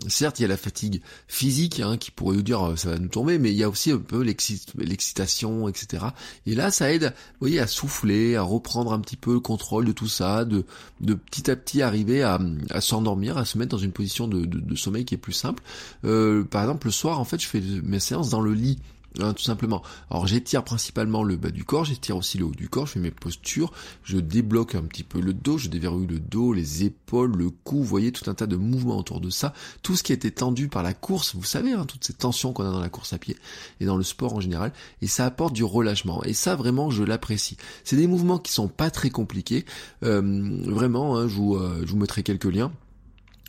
certes, 0.08 0.40
il 0.40 0.42
y 0.42 0.46
a 0.46 0.50
la 0.50 0.58
fatigue 0.58 1.02
physique 1.28 1.82
hein, 1.82 1.98
qui 1.98 2.10
pourrait 2.10 2.38
nous 2.38 2.42
dire 2.42 2.74
ça 2.78 2.90
va 2.90 2.98
nous 2.98 3.10
tomber, 3.10 3.38
mais 3.38 3.52
il 3.52 3.58
y 3.58 3.64
a 3.64 3.70
aussi 3.70 3.92
un 3.92 4.00
peu 4.00 4.24
l'excitation, 4.24 5.68
etc. 5.68 6.06
Et 6.48 6.56
là, 6.56 6.72
ça 6.72 6.92
aide, 6.92 7.04
vous 7.04 7.42
voyez, 7.42 7.60
à 7.60 7.68
souffler, 7.68 8.36
à 8.36 8.42
reprendre 8.42 8.92
un 8.92 9.00
petit 9.00 9.18
peu 9.18 9.34
le 9.34 9.40
contrôle 9.40 9.67
de 9.86 9.92
tout 9.92 10.08
ça, 10.08 10.46
de, 10.46 10.66
de 11.02 11.14
petit 11.14 11.50
à 11.52 11.56
petit 11.56 11.82
arriver 11.82 12.24
à, 12.24 12.40
s'endormir, 12.82 13.38
à 13.38 13.46
se 13.46 13.58
mettre 13.58 13.72
dans 13.72 13.78
une 13.78 13.92
position 13.92 14.28
de, 14.28 14.46
de, 14.46 14.76
sommeil 14.76 15.06
qui 15.06 15.16
est 15.16 15.20
plus 15.20 15.34
simple. 15.34 15.64
Euh, 16.06 16.44
par 16.44 16.64
exemple, 16.64 16.88
le 16.88 16.92
soir, 16.92 17.20
en 17.20 17.26
fait, 17.26 17.42
je 17.42 17.48
fais 17.48 17.62
mes 17.84 18.00
séances 18.00 18.30
dans 18.30 18.42
le 18.42 18.54
lit. 18.54 18.80
Hein, 19.20 19.34
tout 19.34 19.44
simplement. 19.44 19.82
Alors 20.12 20.28
j'étire 20.28 20.64
principalement 20.64 21.24
le 21.24 21.38
bas 21.38 21.50
du 21.50 21.64
corps, 21.64 21.86
j'étire 21.86 22.18
aussi 22.18 22.38
le 22.38 22.46
haut 22.46 22.52
du 22.52 22.70
corps, 22.70 22.86
je 22.86 22.94
fais 22.94 23.00
mes 23.00 23.12
postures, 23.12 23.72
je 24.04 24.18
débloque 24.18 24.76
un 24.76 24.84
petit 24.84 25.04
peu 25.04 25.20
le 25.20 25.34
dos, 25.34 25.58
je 25.58 25.70
déverrouille 25.70 26.08
le 26.08 26.20
dos, 26.20 26.54
les 26.54 26.84
épaules, 26.84 27.36
le 27.36 27.50
cou, 27.50 27.78
vous 27.78 27.84
voyez 27.84 28.12
tout 28.12 28.30
un 28.30 28.34
tas 28.34 28.46
de 28.46 28.56
mouvements 28.56 28.98
autour 28.98 29.20
de 29.20 29.30
ça, 29.30 29.54
tout 29.82 29.96
ce 29.96 30.04
qui 30.04 30.12
a 30.12 30.16
été 30.16 30.30
tendu 30.32 30.68
par 30.68 30.84
la 30.84 30.94
course, 30.94 31.36
vous 31.36 31.44
savez, 31.44 31.74
hein, 31.74 31.86
toutes 31.86 32.04
ces 32.04 32.14
tensions 32.14 32.54
qu'on 32.54 32.66
a 32.66 32.72
dans 32.72 32.80
la 32.80 32.90
course 32.90 33.14
à 33.14 33.18
pied 33.18 33.38
et 33.80 33.86
dans 33.86 33.98
le 33.98 34.04
sport 34.04 34.34
en 34.34 34.40
général, 34.40 34.72
et 35.02 35.08
ça 35.08 35.26
apporte 35.26 35.54
du 35.54 35.64
relâchement. 35.64 36.24
Et 36.24 36.34
ça 36.34 36.56
vraiment 36.56 36.90
je 36.92 37.04
l'apprécie. 37.04 37.58
C'est 37.84 37.96
des 37.96 38.08
mouvements 38.08 38.40
qui 38.40 38.52
sont 38.52 38.68
pas 38.68 38.92
très 38.92 39.10
compliqués, 39.10 39.66
euh, 40.04 40.22
vraiment, 40.66 41.18
hein, 41.18 41.28
je, 41.28 41.36
vous, 41.36 41.56
euh, 41.56 41.84
je 41.86 41.92
vous 41.92 41.98
mettrai 41.98 42.24
quelques 42.24 42.46
liens. 42.46 42.72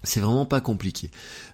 C'est 0.05 0.21
vraiment 0.21 0.47
pas 0.47 0.61
compliqué. 0.61 1.11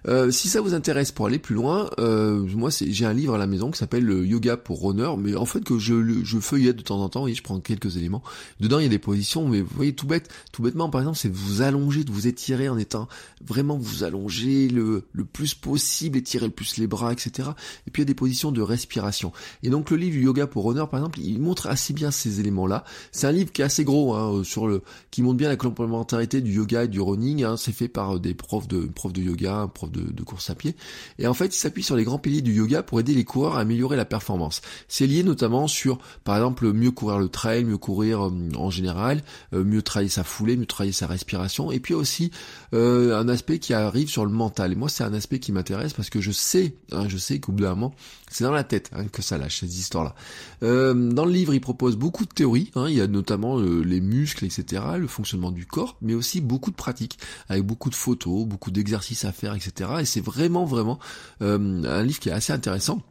Euh, 0.07 0.29
si 0.29 0.49
ça 0.49 0.61
vous 0.61 0.75
intéresse 0.75 1.11
pour 1.11 1.25
aller 1.25 1.39
plus 1.39 1.55
loin, 1.55 1.89
euh, 1.97 2.45
moi 2.55 2.69
j'ai 2.69 3.05
un 3.05 3.13
livre 3.13 3.33
à 3.33 3.37
la 3.39 3.47
maison 3.47 3.71
qui 3.71 3.79
s'appelle 3.79 4.05
le 4.05 4.23
Yoga 4.23 4.55
pour 4.55 4.83
Runner, 4.83 5.09
mais 5.17 5.35
en 5.35 5.45
fait 5.45 5.63
que 5.63 5.79
je, 5.79 6.23
je 6.23 6.37
feuillette 6.37 6.75
de 6.75 6.83
temps 6.83 7.01
en 7.01 7.09
temps, 7.09 7.25
et 7.25 7.33
je 7.33 7.41
prends 7.41 7.59
quelques 7.59 7.97
éléments. 7.97 8.21
Dedans 8.59 8.77
il 8.77 8.83
y 8.83 8.85
a 8.85 8.89
des 8.89 8.99
positions, 8.99 9.47
mais 9.47 9.61
vous 9.61 9.75
voyez 9.75 9.95
tout 9.95 10.05
bête, 10.05 10.29
tout 10.51 10.61
bêtement 10.61 10.91
par 10.91 11.01
exemple, 11.01 11.17
c'est 11.17 11.29
de 11.29 11.35
vous 11.35 11.63
allonger, 11.63 12.03
de 12.03 12.11
vous 12.11 12.27
étirer 12.27 12.69
en 12.69 12.77
étant 12.77 13.07
vraiment 13.43 13.77
vous 13.77 14.03
allonger 14.03 14.67
le, 14.67 15.05
le 15.11 15.25
plus 15.25 15.55
possible, 15.55 16.19
étirer 16.19 16.45
le 16.45 16.53
plus 16.53 16.77
les 16.77 16.85
bras, 16.85 17.13
etc. 17.13 17.49
Et 17.87 17.91
puis 17.91 18.01
il 18.01 18.05
y 18.05 18.07
a 18.07 18.09
des 18.09 18.13
positions 18.13 18.51
de 18.51 18.61
respiration. 18.61 19.31
Et 19.63 19.71
donc 19.71 19.89
le 19.89 19.97
livre 19.97 20.17
Yoga 20.17 20.45
pour 20.45 20.65
Runner 20.65 20.85
par 20.89 20.99
exemple, 20.99 21.19
il 21.19 21.41
montre 21.41 21.65
assez 21.65 21.93
bien 21.93 22.11
ces 22.11 22.39
éléments-là. 22.41 22.83
C'est 23.11 23.25
un 23.25 23.31
livre 23.31 23.51
qui 23.51 23.63
est 23.63 23.65
assez 23.65 23.83
gros, 23.83 24.13
hein, 24.13 24.43
sur 24.43 24.67
le, 24.67 24.83
qui 25.09 25.23
montre 25.23 25.37
bien 25.37 25.49
la 25.49 25.57
complémentarité 25.57 26.41
du 26.41 26.53
yoga 26.53 26.83
et 26.83 26.87
du 26.87 27.01
running. 27.01 27.43
Hein. 27.43 27.57
C'est 27.57 27.71
fait 27.71 27.87
par 27.87 28.19
des 28.19 28.35
prof 28.45 28.67
de, 28.67 28.81
prof 28.81 29.11
de 29.11 29.21
yoga, 29.21 29.69
prof 29.73 29.91
de, 29.91 30.23
course 30.23 30.49
à 30.49 30.55
pied. 30.55 30.75
Et 31.19 31.27
en 31.27 31.33
fait, 31.33 31.47
il 31.47 31.59
s'appuie 31.59 31.83
sur 31.83 31.95
les 31.95 32.03
grands 32.03 32.19
piliers 32.19 32.41
du 32.41 32.53
yoga 32.53 32.83
pour 32.83 32.99
aider 32.99 33.13
les 33.13 33.23
coureurs 33.23 33.55
à 33.55 33.61
améliorer 33.61 33.97
la 33.97 34.05
performance. 34.05 34.61
C'est 34.87 35.07
lié 35.07 35.23
notamment 35.23 35.67
sur, 35.67 35.97
par 36.23 36.35
exemple, 36.35 36.71
mieux 36.73 36.91
courir 36.91 37.19
le 37.19 37.29
trail, 37.29 37.65
mieux 37.65 37.77
courir 37.77 38.27
euh, 38.27 38.31
en 38.55 38.69
général, 38.69 39.23
euh, 39.53 39.63
mieux 39.63 39.81
travailler 39.81 40.09
sa 40.09 40.23
foulée, 40.23 40.57
mieux 40.57 40.65
travailler 40.65 40.93
sa 40.93 41.07
respiration. 41.07 41.71
Et 41.71 41.79
puis 41.79 41.93
aussi 41.93 42.31
euh, 42.73 43.19
un 43.19 43.27
aspect 43.27 43.59
qui 43.59 43.73
arrive 43.73 44.09
sur 44.09 44.25
le 44.25 44.31
mental. 44.31 44.71
Et 44.71 44.75
moi, 44.75 44.89
c'est 44.89 45.03
un 45.03 45.13
aspect 45.13 45.39
qui 45.39 45.51
m'intéresse 45.51 45.93
parce 45.93 46.09
que 46.09 46.21
je 46.21 46.31
sais, 46.31 46.75
hein, 46.91 47.05
je 47.07 47.17
sais 47.17 47.39
qu'au 47.39 47.51
bout 47.51 47.63
d'un 47.63 47.75
moment, 47.75 47.93
c'est 48.29 48.43
dans 48.43 48.51
la 48.51 48.63
tête 48.63 48.89
hein, 48.93 49.05
que 49.11 49.21
ça 49.21 49.37
lâche 49.37 49.59
ces 49.59 49.79
histoires-là. 49.79 50.15
dans 50.61 51.25
le 51.25 51.31
livre, 51.31 51.53
il 51.53 51.61
propose 51.61 51.95
beaucoup 51.95 52.25
de 52.25 52.33
théories. 52.33 52.71
Hein. 52.75 52.87
il 52.89 52.95
y 52.95 53.01
a 53.01 53.07
notamment 53.07 53.57
les 53.59 54.01
muscles, 54.01 54.45
etc., 54.45 54.83
le 54.97 55.07
fonctionnement 55.07 55.51
du 55.51 55.65
corps, 55.65 55.97
mais 56.01 56.13
aussi 56.13 56.41
beaucoup 56.41 56.71
de 56.71 56.75
pratiques 56.75 57.17
avec 57.49 57.63
beaucoup 57.63 57.89
de 57.89 57.95
photos 57.95 58.24
beaucoup 58.45 58.71
d'exercices 58.71 59.25
à 59.25 59.31
faire, 59.31 59.53
etc. 59.53 59.89
Et 60.01 60.05
c'est 60.05 60.21
vraiment, 60.21 60.65
vraiment 60.65 60.99
euh, 61.41 61.83
un 61.83 62.03
livre 62.03 62.19
qui 62.19 62.29
est 62.29 62.33
assez 62.33 62.53
intéressant. 62.53 63.01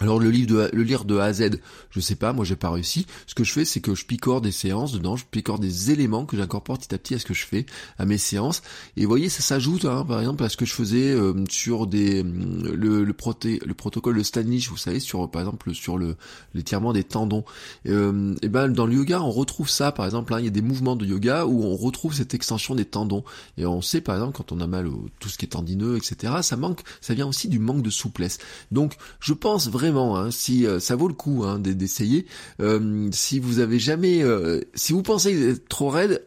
Alors 0.00 0.18
le 0.18 0.30
livre 0.30 0.48
de 0.48 0.70
le 0.72 0.82
lire 0.82 1.04
de 1.04 1.18
A 1.18 1.24
à 1.24 1.32
Z, 1.32 1.60
je 1.90 2.00
sais 2.00 2.14
pas, 2.14 2.32
moi 2.32 2.44
j'ai 2.44 2.56
pas 2.56 2.70
réussi. 2.70 3.06
Ce 3.26 3.34
que 3.34 3.44
je 3.44 3.52
fais, 3.52 3.64
c'est 3.64 3.80
que 3.80 3.94
je 3.94 4.06
picore 4.06 4.40
des 4.40 4.50
séances 4.50 4.92
dedans, 4.92 5.16
je 5.16 5.24
picore 5.30 5.58
des 5.58 5.90
éléments 5.90 6.24
que 6.24 6.36
j'incorpore 6.36 6.78
petit 6.78 6.94
à 6.94 6.98
petit 6.98 7.14
à 7.14 7.18
ce 7.18 7.26
que 7.26 7.34
je 7.34 7.44
fais, 7.44 7.66
à 7.98 8.06
mes 8.06 8.16
séances. 8.16 8.62
Et 8.96 9.02
vous 9.02 9.08
voyez, 9.08 9.28
ça 9.28 9.42
s'ajoute, 9.42 9.84
hein, 9.84 10.04
par 10.08 10.18
exemple, 10.18 10.42
à 10.44 10.48
ce 10.48 10.56
que 10.56 10.64
je 10.64 10.72
faisais 10.72 11.12
euh, 11.12 11.44
sur 11.50 11.86
des 11.86 12.22
le 12.22 13.04
le, 13.04 13.12
proté, 13.12 13.60
le 13.64 13.74
protocole 13.74 14.16
de 14.16 14.22
Stanlich, 14.22 14.68
vous 14.70 14.78
savez, 14.78 14.98
sur 14.98 15.30
par 15.30 15.42
exemple 15.42 15.74
sur 15.74 15.98
le 15.98 16.16
l'étirement 16.54 16.94
des 16.94 17.04
tendons. 17.04 17.44
Euh, 17.86 18.34
et 18.40 18.48
ben 18.48 18.68
dans 18.68 18.86
le 18.86 18.94
yoga, 18.94 19.20
on 19.20 19.30
retrouve 19.30 19.68
ça, 19.68 19.92
par 19.92 20.06
exemple, 20.06 20.32
hein, 20.32 20.38
il 20.40 20.46
y 20.46 20.48
a 20.48 20.52
des 20.52 20.62
mouvements 20.62 20.96
de 20.96 21.04
yoga 21.04 21.44
où 21.44 21.64
on 21.64 21.76
retrouve 21.76 22.14
cette 22.14 22.32
extension 22.32 22.74
des 22.74 22.86
tendons. 22.86 23.24
Et 23.58 23.66
on 23.66 23.82
sait, 23.82 24.00
par 24.00 24.14
exemple, 24.16 24.36
quand 24.38 24.52
on 24.52 24.60
a 24.60 24.66
mal 24.66 24.86
au 24.86 25.10
tout 25.20 25.28
ce 25.28 25.36
qui 25.36 25.44
est 25.44 25.50
tendineux, 25.50 25.98
etc. 25.98 26.32
Ça 26.40 26.56
manque, 26.56 26.80
ça 27.02 27.12
vient 27.12 27.26
aussi 27.26 27.48
du 27.48 27.58
manque 27.58 27.82
de 27.82 27.90
souplesse. 27.90 28.38
Donc, 28.70 28.96
je 29.20 29.34
pense 29.34 29.68
vraiment 29.68 29.81
Hein, 29.90 30.30
si 30.30 30.66
euh, 30.66 30.80
ça 30.80 30.96
vaut 30.96 31.08
le 31.08 31.14
coup 31.14 31.44
hein, 31.44 31.58
d'essayer. 31.58 32.26
Euh, 32.60 33.08
si 33.12 33.38
vous 33.38 33.58
avez 33.58 33.78
jamais, 33.78 34.22
euh, 34.22 34.60
si 34.74 34.92
vous 34.92 35.02
pensez 35.02 35.50
être 35.50 35.68
trop 35.68 35.90
raide, 35.90 36.24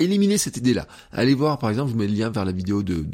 éliminez 0.00 0.38
cette 0.38 0.56
idée-là. 0.56 0.86
Allez 1.12 1.34
voir, 1.34 1.58
par 1.58 1.70
exemple, 1.70 1.88
je 1.90 1.94
vous 1.94 2.00
mets 2.00 2.08
le 2.08 2.14
lien 2.14 2.30
vers 2.30 2.44
la 2.44 2.52
vidéo 2.52 2.82
de 2.82 3.04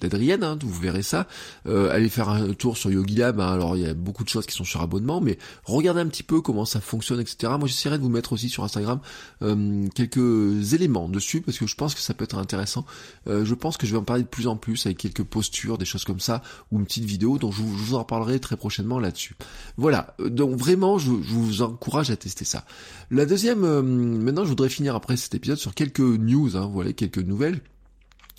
d'Adrienne, 0.00 0.40
de, 0.40 0.46
de, 0.46 0.50
hein, 0.50 0.58
vous 0.60 0.80
verrez 0.80 1.02
ça. 1.02 1.26
Euh, 1.66 1.90
allez 1.90 2.08
faire 2.08 2.28
un 2.28 2.52
tour 2.52 2.76
sur 2.76 2.90
YogiLab. 2.90 3.40
Hein, 3.40 3.52
alors 3.52 3.76
il 3.76 3.82
y 3.82 3.86
a 3.86 3.94
beaucoup 3.94 4.24
de 4.24 4.28
choses 4.28 4.46
qui 4.46 4.54
sont 4.54 4.64
sur 4.64 4.82
abonnement, 4.82 5.20
mais 5.20 5.38
regardez 5.64 6.00
un 6.00 6.06
petit 6.06 6.22
peu 6.22 6.40
comment 6.40 6.64
ça 6.64 6.80
fonctionne, 6.80 7.20
etc. 7.20 7.52
Moi, 7.58 7.66
j'essaierai 7.66 7.98
de 7.98 8.02
vous 8.02 8.08
mettre 8.08 8.32
aussi 8.32 8.48
sur 8.48 8.64
Instagram 8.64 9.00
euh, 9.42 9.86
quelques 9.94 10.74
éléments 10.74 11.08
dessus 11.08 11.40
parce 11.40 11.58
que 11.58 11.66
je 11.66 11.74
pense 11.74 11.94
que 11.94 12.00
ça 12.00 12.14
peut 12.14 12.24
être 12.24 12.38
intéressant. 12.38 12.84
Euh, 13.26 13.44
je 13.44 13.54
pense 13.54 13.76
que 13.76 13.86
je 13.86 13.92
vais 13.92 13.98
en 13.98 14.04
parler 14.04 14.22
de 14.22 14.28
plus 14.28 14.46
en 14.46 14.56
plus 14.56 14.86
avec 14.86 14.98
quelques 14.98 15.24
postures, 15.24 15.78
des 15.78 15.84
choses 15.84 16.04
comme 16.04 16.20
ça, 16.20 16.42
ou 16.70 16.78
une 16.78 16.84
petite 16.84 17.04
vidéo. 17.04 17.38
Donc 17.38 17.52
je 17.52 17.62
vous, 17.62 17.94
en 17.94 18.04
parlerai 18.04 18.38
très 18.38 18.56
prochainement 18.56 18.98
là-dessus. 18.98 19.34
Voilà. 19.76 20.14
Donc 20.18 20.56
vraiment, 20.56 20.98
je, 20.98 21.10
je, 21.22 21.32
vous 21.34 21.62
encourage 21.62 22.10
à 22.10 22.16
tester 22.16 22.44
ça. 22.44 22.64
La 23.10 23.26
deuxième, 23.26 23.64
euh, 23.64 23.82
maintenant, 23.82 24.44
je 24.44 24.50
voudrais 24.50 24.68
finir 24.68 24.94
après 24.94 25.16
cet 25.16 25.34
épisode 25.38 25.58
sur 25.58 25.74
quelques 25.74 26.00
news. 26.00 26.56
Hein, 26.56 26.70
quelques 26.96 27.18
nouvelles. 27.18 27.60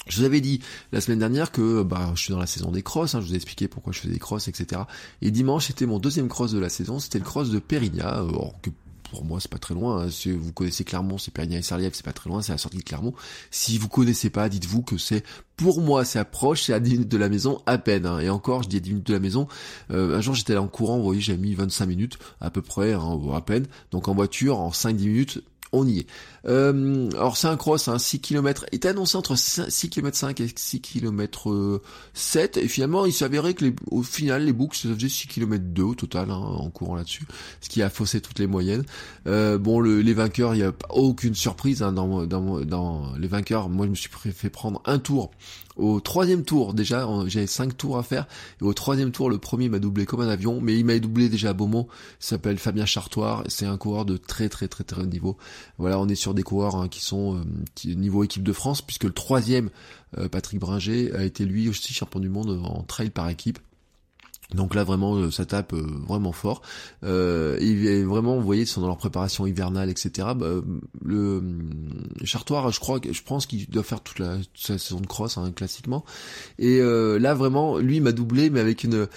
Je 0.08 0.18
vous 0.18 0.24
avais 0.24 0.42
dit 0.42 0.62
la 0.92 1.02
semaine 1.02 1.20
dernière 1.20 1.52
que 1.52 1.84
bah, 1.84 2.12
je 2.16 2.24
suis 2.24 2.34
dans 2.34 2.40
la 2.40 2.48
saison 2.48 2.72
des 2.72 2.82
crosses, 2.82 3.16
hein, 3.16 3.22
je 3.22 3.28
vous 3.28 3.34
ai 3.34 3.36
expliqué 3.36 3.68
pourquoi 3.68 3.94
je 3.94 4.00
faisais 4.00 4.14
des 4.14 4.20
crosses, 4.20 4.48
etc. 4.48 4.82
Et 5.22 5.30
dimanche, 5.30 5.68
c'était 5.68 5.86
mon 5.86 6.00
deuxième 6.00 6.30
cross 6.30 6.52
de 6.52 6.60
la 6.60 6.70
saison, 6.70 7.00
c'était 7.00 7.20
le 7.20 7.26
cross 7.26 7.50
de 7.50 7.60
Périgna, 7.60 8.20
euh, 8.20 8.32
or 8.34 8.54
que 8.62 8.70
pour 9.12 9.26
moi 9.26 9.40
c'est 9.40 9.52
pas 9.52 9.58
très 9.58 9.74
loin, 9.74 10.04
hein. 10.04 10.10
si 10.10 10.32
vous 10.32 10.54
connaissez 10.54 10.84
Clermont, 10.84 11.18
c'est 11.18 11.32
Périgna 11.32 11.58
et 11.58 11.62
Sarliève, 11.62 11.92
c'est 11.94 12.06
pas 12.06 12.14
très 12.14 12.30
loin, 12.30 12.42
c'est 12.42 12.52
la 12.52 12.58
sortie 12.58 12.78
de 12.78 12.84
Clermont. 12.84 13.14
Si 13.52 13.78
vous 13.78 13.88
connaissez 13.88 14.30
pas, 14.30 14.50
dites-vous 14.50 14.84
que 14.84 14.98
c'est, 14.98 15.24
pour 15.58 15.82
moi 15.82 16.06
c'est 16.06 16.20
approche, 16.20 16.64
c'est 16.64 16.74
à 16.74 16.80
10 16.80 16.92
minutes 16.92 17.10
de 17.10 17.18
la 17.18 17.28
maison 17.28 17.62
à 17.66 17.78
peine, 17.78 18.08
et 18.22 18.30
encore 18.30 18.64
je 18.64 18.70
dis 18.70 18.78
à 18.78 18.80
10 18.80 18.90
minutes 18.92 19.08
de 19.08 19.14
la 19.14 19.20
maison, 19.20 19.48
euh, 19.92 20.18
un 20.18 20.22
jour 20.22 20.34
j'étais 20.34 20.56
en 20.58 20.68
courant, 20.68 20.98
vous 20.98 21.04
voyez 21.04 21.22
j'ai 21.22 21.38
mis 21.38 21.56
25 21.56 21.86
minutes 21.88 22.20
à 22.40 22.50
peu 22.50 22.62
près, 22.62 22.94
à 22.94 23.42
peine, 23.42 23.66
donc 23.92 24.08
en 24.08 24.14
voiture 24.16 24.60
en 24.60 24.70
5-10 24.70 24.94
minutes, 24.94 25.44
on 25.72 25.88
y 25.88 26.00
est. 26.00 26.08
Euh, 26.48 27.10
alors 27.12 27.38
c'est 27.38 27.48
un 27.48 27.58
cross, 27.58 27.88
hein, 27.88 28.00
6 28.00 28.22
km, 28.22 28.66
est 28.72 28.86
annoncé 28.86 29.18
entre 29.18 29.36
6 29.36 29.90
km 29.90 30.18
5 30.18 30.40
et 30.40 30.48
6 30.56 30.82
km 30.82 31.82
7, 32.14 32.58
et 32.58 32.68
finalement 32.68 33.06
il 33.06 33.14
s'avérait 33.14 33.54
que 33.54 33.66
les, 33.66 33.76
au 33.92 34.04
final 34.04 34.46
les 34.46 34.54
boucles 34.54 34.78
ça 34.78 34.94
faisait 34.94 35.10
6 35.10 35.28
km 35.28 35.64
2 35.64 35.84
au 35.84 35.96
total, 35.96 36.32
hein, 36.32 36.36
en 36.36 36.70
courant 36.70 36.96
là-dessus, 36.96 37.26
ce 37.62 37.70
qui 37.70 37.82
a 37.82 37.90
faussé 37.90 38.22
toutes 38.22 38.40
les 38.40 38.48
moyennes. 38.48 38.84
Euh, 39.28 39.58
bon, 39.58 39.80
le, 39.80 40.02
les 40.02 40.14
vainqueurs, 40.14 40.56
il 40.56 40.60
n'y 40.60 40.64
a 40.64 40.74
aucune 40.90 41.36
surprise 41.36 41.84
hein, 41.84 41.92
dans, 41.92 42.26
dans, 42.26 42.62
dans 42.62 43.14
les 43.18 43.28
vainqueurs, 43.28 43.70
moi 43.70 43.86
je 43.86 43.92
me 43.92 43.96
suis 43.96 44.10
fait 44.34 44.50
prendre 44.50 44.82
un 44.86 45.00
tour 45.00 45.32
au 45.80 46.00
troisième 46.00 46.44
tour, 46.44 46.74
déjà, 46.74 47.08
j'avais 47.28 47.48
cinq 47.48 47.78
tours 47.78 47.98
à 47.98 48.04
faire. 48.04 48.28
Et 48.62 48.64
au 48.64 48.74
troisième 48.74 49.12
tour, 49.12 49.30
le 49.30 49.38
premier 49.38 49.70
m'a 49.70 49.80
doublé 49.80 50.06
comme 50.06 50.22
un 50.22 50.28
avion, 50.28 50.60
mais 50.62 50.78
il 50.78 50.86
m'a 50.86 51.00
doublé 51.00 51.30
déjà 51.30 51.52
à 51.52 51.54
Beaumont. 51.54 51.88
Il 52.22 52.26
s'appelle 52.26 52.58
Fabien 52.58 52.86
Chartoir. 52.86 53.44
C'est 53.48 53.66
un 53.66 53.78
coureur 53.78 54.06
de 54.06 54.18
très 54.18 54.50
très 54.50 54.68
très 54.68 54.84
très 54.84 55.02
haut 55.02 55.06
niveau. 55.06 55.38
Voilà, 55.78 56.00
on 56.00 56.08
est 56.08 56.16
sur 56.16 56.34
des 56.34 56.44
coureurs 56.44 56.76
hein, 56.76 56.88
qui 56.88 57.02
sont 57.02 57.38
euh, 57.38 57.94
niveau 57.96 58.24
équipe 58.24 58.44
de 58.44 58.54
France, 58.54 58.82
puisque 58.82 59.06
le 59.06 59.14
troisième, 59.14 59.70
euh, 60.18 60.28
Patrick 60.28 60.60
Bringer, 60.60 61.14
a 61.16 61.24
été 61.24 61.46
lui 61.46 61.70
aussi 61.70 61.94
champion 61.94 62.20
du 62.20 62.30
monde 62.30 62.62
en 62.64 62.84
trail 62.84 63.10
par 63.10 63.30
équipe. 63.30 63.60
Donc 64.54 64.74
là 64.74 64.84
vraiment 64.84 65.16
euh, 65.16 65.32
ça 65.32 65.46
tape 65.46 65.74
euh, 65.74 65.86
vraiment 66.08 66.32
fort. 66.32 66.62
Euh, 67.04 67.58
et 67.60 68.04
vraiment 68.04 68.36
vous 68.36 68.44
voyez 68.44 68.64
ils 68.64 68.68
sont 68.68 68.82
dans 68.82 68.88
leur 68.88 68.98
préparation 68.98 69.46
hivernale 69.46 69.90
etc. 69.90 70.30
Bah, 70.36 70.48
le 71.04 71.42
Chartoir 72.24 72.72
je 72.72 72.80
crois 72.80 73.00
je 73.10 73.22
pense 73.22 73.46
qu'il 73.46 73.70
doit 73.70 73.84
faire 73.84 74.02
toute 74.02 74.20
la, 74.20 74.38
saison 74.56 75.00
de 75.00 75.08
cross 75.08 75.38
hein, 75.38 75.52
classiquement. 75.56 76.04
Et 76.58 76.80
là 76.80 77.34
vraiment 77.34 77.78
lui 77.78 78.00
m'a 78.00 78.12
doublé 78.12 78.50
mais 78.50 78.60
avec 78.60 78.84
une 78.84 79.08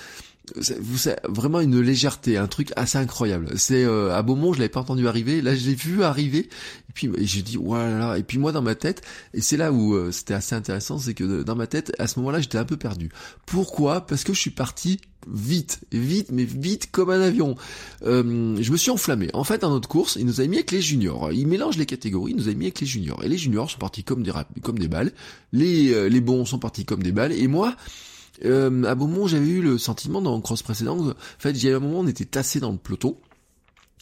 vous 0.80 1.10
vraiment 1.28 1.60
une 1.60 1.80
légèreté, 1.80 2.36
un 2.36 2.48
truc 2.48 2.72
assez 2.76 2.98
incroyable. 2.98 3.50
C'est 3.56 3.84
à 3.84 4.22
Beaumont, 4.22 4.52
je 4.52 4.58
l'avais 4.58 4.68
pas 4.68 4.80
entendu 4.80 5.06
arriver, 5.06 5.40
là 5.40 5.54
je 5.54 5.68
l'ai 5.68 5.74
vu 5.74 6.02
arriver, 6.02 6.48
et 6.88 6.92
puis 6.94 7.08
j'ai 7.20 7.42
dit 7.42 7.56
voilà, 7.56 8.18
et 8.18 8.22
puis 8.22 8.38
moi 8.38 8.52
dans 8.52 8.62
ma 8.62 8.74
tête, 8.74 9.02
et 9.34 9.40
c'est 9.40 9.56
là 9.56 9.72
où 9.72 10.10
c'était 10.10 10.34
assez 10.34 10.54
intéressant, 10.54 10.98
c'est 10.98 11.14
que 11.14 11.42
dans 11.42 11.54
ma 11.54 11.66
tête, 11.66 11.92
à 11.98 12.06
ce 12.06 12.18
moment-là, 12.18 12.40
j'étais 12.40 12.58
un 12.58 12.64
peu 12.64 12.76
perdu. 12.76 13.10
Pourquoi? 13.46 14.06
Parce 14.06 14.24
que 14.24 14.32
je 14.32 14.40
suis 14.40 14.50
parti 14.50 15.00
vite, 15.28 15.80
vite, 15.92 16.28
mais 16.32 16.44
vite 16.44 16.90
comme 16.90 17.10
un 17.10 17.20
avion. 17.20 17.54
Euh, 18.04 18.56
je 18.60 18.72
me 18.72 18.76
suis 18.76 18.90
enflammé. 18.90 19.28
En 19.34 19.44
fait, 19.44 19.58
dans 19.62 19.70
notre 19.70 19.88
course, 19.88 20.16
il 20.18 20.26
nous 20.26 20.40
a 20.40 20.46
mis 20.46 20.56
avec 20.56 20.70
les 20.70 20.80
juniors. 20.80 21.32
Il 21.32 21.46
mélange 21.46 21.76
les 21.76 21.86
catégories, 21.86 22.32
il 22.32 22.36
nous 22.36 22.48
a 22.48 22.54
mis 22.54 22.66
avec 22.66 22.80
les 22.80 22.86
juniors. 22.86 23.22
Et 23.24 23.28
les 23.28 23.38
juniors 23.38 23.70
sont 23.70 23.78
partis 23.78 24.04
comme 24.04 24.22
des, 24.22 24.32
comme 24.62 24.78
des 24.78 24.88
balles. 24.88 25.12
Les, 25.52 25.92
euh, 25.92 26.08
les 26.08 26.20
bons 26.20 26.44
sont 26.44 26.58
partis 26.58 26.84
comme 26.84 27.02
des 27.02 27.12
balles. 27.12 27.32
Et 27.32 27.46
moi, 27.46 27.76
euh, 28.44 28.84
à 28.84 28.94
Beaumont, 28.94 29.26
j'avais 29.26 29.48
eu 29.48 29.62
le 29.62 29.78
sentiment 29.78 30.20
dans 30.20 30.40
cross 30.40 30.62
précédent, 30.62 30.98
en 30.98 31.14
fait, 31.38 31.50
il 31.50 31.64
y 31.64 31.72
a 31.72 31.76
un 31.76 31.80
moment, 31.80 32.00
on 32.00 32.06
était 32.06 32.24
tassé 32.24 32.60
dans 32.60 32.72
le 32.72 32.78
peloton. 32.78 33.16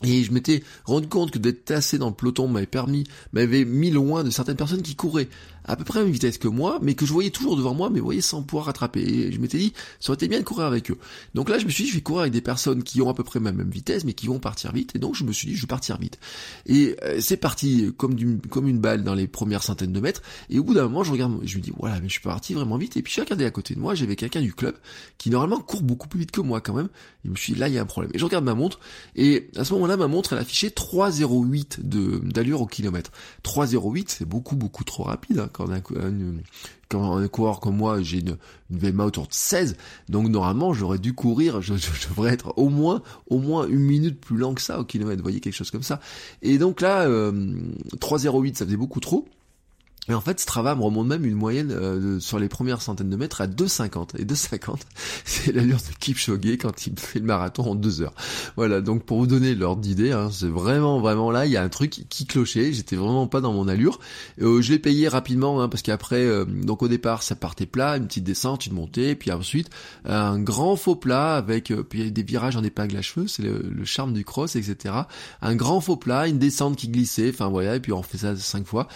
Et 0.02 0.24
je 0.24 0.32
m'étais 0.32 0.62
rendu 0.84 1.08
compte 1.08 1.30
que 1.30 1.38
d'être 1.38 1.64
tassé 1.66 1.98
dans 1.98 2.08
le 2.08 2.14
peloton 2.14 2.48
m'avait 2.48 2.66
permis, 2.66 3.04
m'avait 3.32 3.66
mis 3.66 3.90
loin 3.90 4.24
de 4.24 4.30
certaines 4.30 4.56
personnes 4.56 4.82
qui 4.82 4.94
couraient 4.94 5.28
à 5.64 5.76
peu 5.76 5.84
près 5.84 5.98
à 5.98 6.02
la 6.02 6.06
même 6.06 6.12
vitesse 6.12 6.38
que 6.38 6.48
moi, 6.48 6.78
mais 6.82 6.94
que 6.94 7.04
je 7.04 7.12
voyais 7.12 7.30
toujours 7.30 7.56
devant 7.56 7.74
moi, 7.74 7.90
mais 7.90 8.00
voyez 8.00 8.20
sans 8.20 8.42
pouvoir 8.42 8.66
rattraper. 8.66 9.00
Et 9.00 9.32
je 9.32 9.38
m'étais 9.38 9.58
dit, 9.58 9.72
ça 10.00 10.10
aurait 10.10 10.16
été 10.16 10.26
bien 10.26 10.38
de 10.40 10.44
courir 10.44 10.66
avec 10.66 10.90
eux. 10.90 10.98
Donc 11.34 11.48
là, 11.48 11.58
je 11.58 11.66
me 11.66 11.70
suis 11.70 11.84
dit, 11.84 11.90
je 11.90 11.96
vais 11.96 12.00
courir 12.00 12.22
avec 12.22 12.32
des 12.32 12.40
personnes 12.40 12.82
qui 12.82 13.02
ont 13.02 13.10
à 13.10 13.14
peu 13.14 13.24
près 13.24 13.40
ma 13.40 13.52
même 13.52 13.70
vitesse, 13.70 14.04
mais 14.04 14.14
qui 14.14 14.26
vont 14.26 14.38
partir 14.38 14.72
vite. 14.72 14.96
Et 14.96 14.98
donc, 14.98 15.14
je 15.14 15.24
me 15.24 15.32
suis 15.32 15.48
dit, 15.48 15.54
je 15.54 15.60
vais 15.62 15.66
partir 15.66 15.98
vite. 15.98 16.18
Et 16.66 16.96
euh, 17.04 17.20
c'est 17.20 17.36
parti 17.36 17.92
comme, 17.96 18.16
comme 18.48 18.68
une 18.68 18.78
balle 18.78 19.04
dans 19.04 19.14
les 19.14 19.26
premières 19.26 19.62
centaines 19.62 19.92
de 19.92 20.00
mètres. 20.00 20.22
Et 20.48 20.58
au 20.58 20.64
bout 20.64 20.74
d'un 20.74 20.84
moment, 20.84 21.04
je 21.04 21.12
regarde, 21.12 21.38
je 21.44 21.58
me 21.58 21.62
dis, 21.62 21.72
voilà, 21.78 22.00
mais 22.00 22.08
je 22.08 22.12
suis 22.12 22.22
parti 22.22 22.54
vraiment 22.54 22.78
vite. 22.78 22.96
Et 22.96 23.02
puis, 23.02 23.12
je 23.14 23.20
regardais 23.20 23.44
à 23.44 23.50
côté 23.50 23.74
de 23.74 23.80
moi, 23.80 23.94
j'avais 23.94 24.16
quelqu'un 24.16 24.40
du 24.40 24.54
club 24.54 24.76
qui 25.18 25.30
normalement 25.30 25.60
court 25.60 25.82
beaucoup 25.82 26.08
plus 26.08 26.20
vite 26.20 26.30
que 26.30 26.40
moi 26.40 26.60
quand 26.60 26.74
même. 26.74 26.88
Et 27.24 27.26
je 27.26 27.30
me 27.30 27.36
suis 27.36 27.52
dit, 27.52 27.58
là, 27.58 27.68
il 27.68 27.74
y 27.74 27.78
a 27.78 27.82
un 27.82 27.86
problème. 27.86 28.10
Et 28.14 28.18
je 28.18 28.24
regarde 28.24 28.44
ma 28.44 28.54
montre. 28.54 28.80
Et 29.14 29.50
à 29.56 29.64
ce 29.64 29.74
moment-là, 29.74 29.89
ma 29.96 30.08
montre, 30.08 30.32
elle 30.32 30.38
affichait 30.38 30.68
3,08 30.68 31.80
d'allure 31.82 32.62
au 32.62 32.66
kilomètre. 32.66 33.10
3,08, 33.44 34.04
c'est 34.08 34.24
beaucoup, 34.24 34.56
beaucoup 34.56 34.84
trop 34.84 35.04
rapide 35.04 35.40
hein, 35.40 35.48
quand 35.52 35.68
une, 35.90 36.42
quand 36.88 37.16
un 37.16 37.28
coureur 37.28 37.60
comme 37.60 37.76
moi, 37.76 38.02
j'ai 38.02 38.18
une, 38.18 38.36
une 38.70 38.78
VMA 38.78 39.04
autour 39.04 39.26
de 39.26 39.32
16, 39.32 39.76
donc 40.08 40.28
normalement 40.28 40.72
j'aurais 40.72 40.98
dû 40.98 41.14
courir, 41.14 41.62
je, 41.62 41.74
devrais 42.08 42.32
être 42.32 42.52
au 42.56 42.68
moins 42.68 43.02
au 43.28 43.38
moins 43.38 43.66
une 43.66 43.80
minute 43.80 44.20
plus 44.20 44.36
lent 44.36 44.54
que 44.54 44.62
ça 44.62 44.80
au 44.80 44.84
kilomètre, 44.84 45.18
vous 45.18 45.24
voyez 45.24 45.40
quelque 45.40 45.54
chose 45.54 45.70
comme 45.70 45.82
ça. 45.82 46.00
Et 46.42 46.58
donc 46.58 46.80
là, 46.80 47.02
euh, 47.02 47.32
3,08 47.98 48.56
ça 48.56 48.64
faisait 48.64 48.76
beaucoup 48.76 49.00
trop. 49.00 49.26
Mais 50.08 50.14
en 50.14 50.20
fait, 50.20 50.40
Strava 50.40 50.74
me 50.74 50.82
remonte 50.82 51.06
même 51.06 51.24
une 51.24 51.34
moyenne 51.34 51.70
euh, 51.70 52.18
sur 52.20 52.38
les 52.38 52.48
premières 52.48 52.80
centaines 52.80 53.10
de 53.10 53.16
mètres 53.16 53.42
à 53.42 53.46
2,50. 53.46 54.18
Et 54.18 54.24
2,50, 54.24 54.80
c'est 55.24 55.52
l'allure 55.52 55.76
de 55.76 55.94
Kipchoge 55.98 56.56
quand 56.60 56.86
il 56.86 56.98
fait 56.98 57.18
le 57.18 57.26
marathon 57.26 57.70
en 57.70 57.74
deux 57.74 58.00
heures. 58.00 58.14
Voilà, 58.56 58.80
donc 58.80 59.04
pour 59.04 59.18
vous 59.18 59.26
donner 59.26 59.54
l'ordre 59.54 59.82
d'idée, 59.82 60.12
hein, 60.12 60.30
c'est 60.32 60.48
vraiment, 60.48 61.00
vraiment 61.00 61.30
là, 61.30 61.46
il 61.46 61.52
y 61.52 61.56
a 61.56 61.62
un 61.62 61.68
truc 61.68 62.06
qui 62.08 62.26
clochait. 62.26 62.72
J'étais 62.72 62.96
vraiment 62.96 63.26
pas 63.26 63.40
dans 63.40 63.52
mon 63.52 63.68
allure. 63.68 64.00
Euh, 64.40 64.62
je 64.62 64.72
l'ai 64.72 64.78
payé 64.78 65.06
rapidement, 65.06 65.60
hein, 65.60 65.68
parce 65.68 65.82
qu'après, 65.82 66.24
euh, 66.24 66.44
donc 66.44 66.82
au 66.82 66.88
départ, 66.88 67.22
ça 67.22 67.36
partait 67.36 67.66
plat, 67.66 67.96
une 67.96 68.06
petite 68.06 68.24
descente, 68.24 68.66
une 68.66 68.74
montée, 68.74 69.14
puis 69.14 69.30
ensuite 69.30 69.70
un 70.04 70.38
grand 70.38 70.76
faux 70.76 70.96
plat 70.96 71.36
avec 71.36 71.72
puis 71.88 72.10
des 72.10 72.22
virages 72.22 72.56
en 72.56 72.64
épingle 72.64 72.96
à 72.96 73.02
cheveux, 73.02 73.26
c'est 73.26 73.42
le, 73.42 73.62
le, 73.62 73.84
charme 73.84 74.12
du 74.12 74.24
cross, 74.24 74.56
etc. 74.56 74.94
Un 75.42 75.54
grand 75.54 75.80
faux 75.80 75.96
plat, 75.96 76.26
une 76.26 76.38
descente 76.38 76.76
qui 76.76 76.88
glissait, 76.88 77.30
enfin 77.30 77.48
voilà, 77.48 77.76
et 77.76 77.80
puis 77.80 77.92
on 77.92 78.02
fait 78.02 78.18
ça 78.18 78.34
cinq 78.36 78.66
fois 78.66 78.88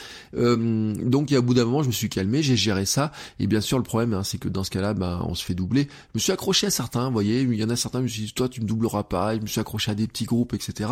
donc 1.03 1.33
à 1.33 1.41
bout 1.41 1.55
d'un 1.55 1.65
moment, 1.65 1.83
je 1.83 1.89
me 1.89 1.93
suis 1.93 2.09
calmé, 2.09 2.43
j'ai 2.43 2.57
géré 2.57 2.87
ça. 2.87 3.13
Et 3.39 3.47
bien 3.47 3.61
sûr, 3.61 3.79
le 3.79 3.85
problème, 3.85 4.15
hein, 4.15 4.23
c'est 4.25 4.39
que 4.39 4.49
dans 4.49 4.65
ce 4.65 4.71
cas-là, 4.71 4.95
ben, 4.95 5.25
on 5.29 5.35
se 5.35 5.45
fait 5.45 5.55
doubler. 5.55 5.89
Je 6.13 6.15
me 6.15 6.21
suis 6.21 6.33
accroché 6.33 6.67
à 6.67 6.71
certains, 6.71 7.07
vous 7.07 7.13
voyez, 7.13 7.43
il 7.43 7.55
y 7.55 7.65
en 7.65 7.71
a 7.71 7.77
certains, 7.77 7.99
je 7.99 8.05
me 8.05 8.09
suis 8.09 8.23
dit, 8.25 8.33
toi, 8.33 8.49
tu 8.49 8.61
me 8.61 8.67
doubleras 8.67 9.05
pas. 9.05 9.35
Je 9.35 9.41
me 9.41 9.47
suis 9.47 9.61
accroché 9.61 9.91
à 9.91 9.95
des 9.95 10.07
petits 10.07 10.25
groupes, 10.25 10.55
etc. 10.55 10.91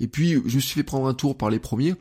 Et 0.00 0.08
puis, 0.08 0.32
je 0.32 0.56
me 0.56 0.60
suis 0.60 0.74
fait 0.74 0.82
prendre 0.82 1.06
un 1.06 1.14
tour 1.14 1.36
par 1.36 1.50
les 1.50 1.58
premiers. 1.58 1.94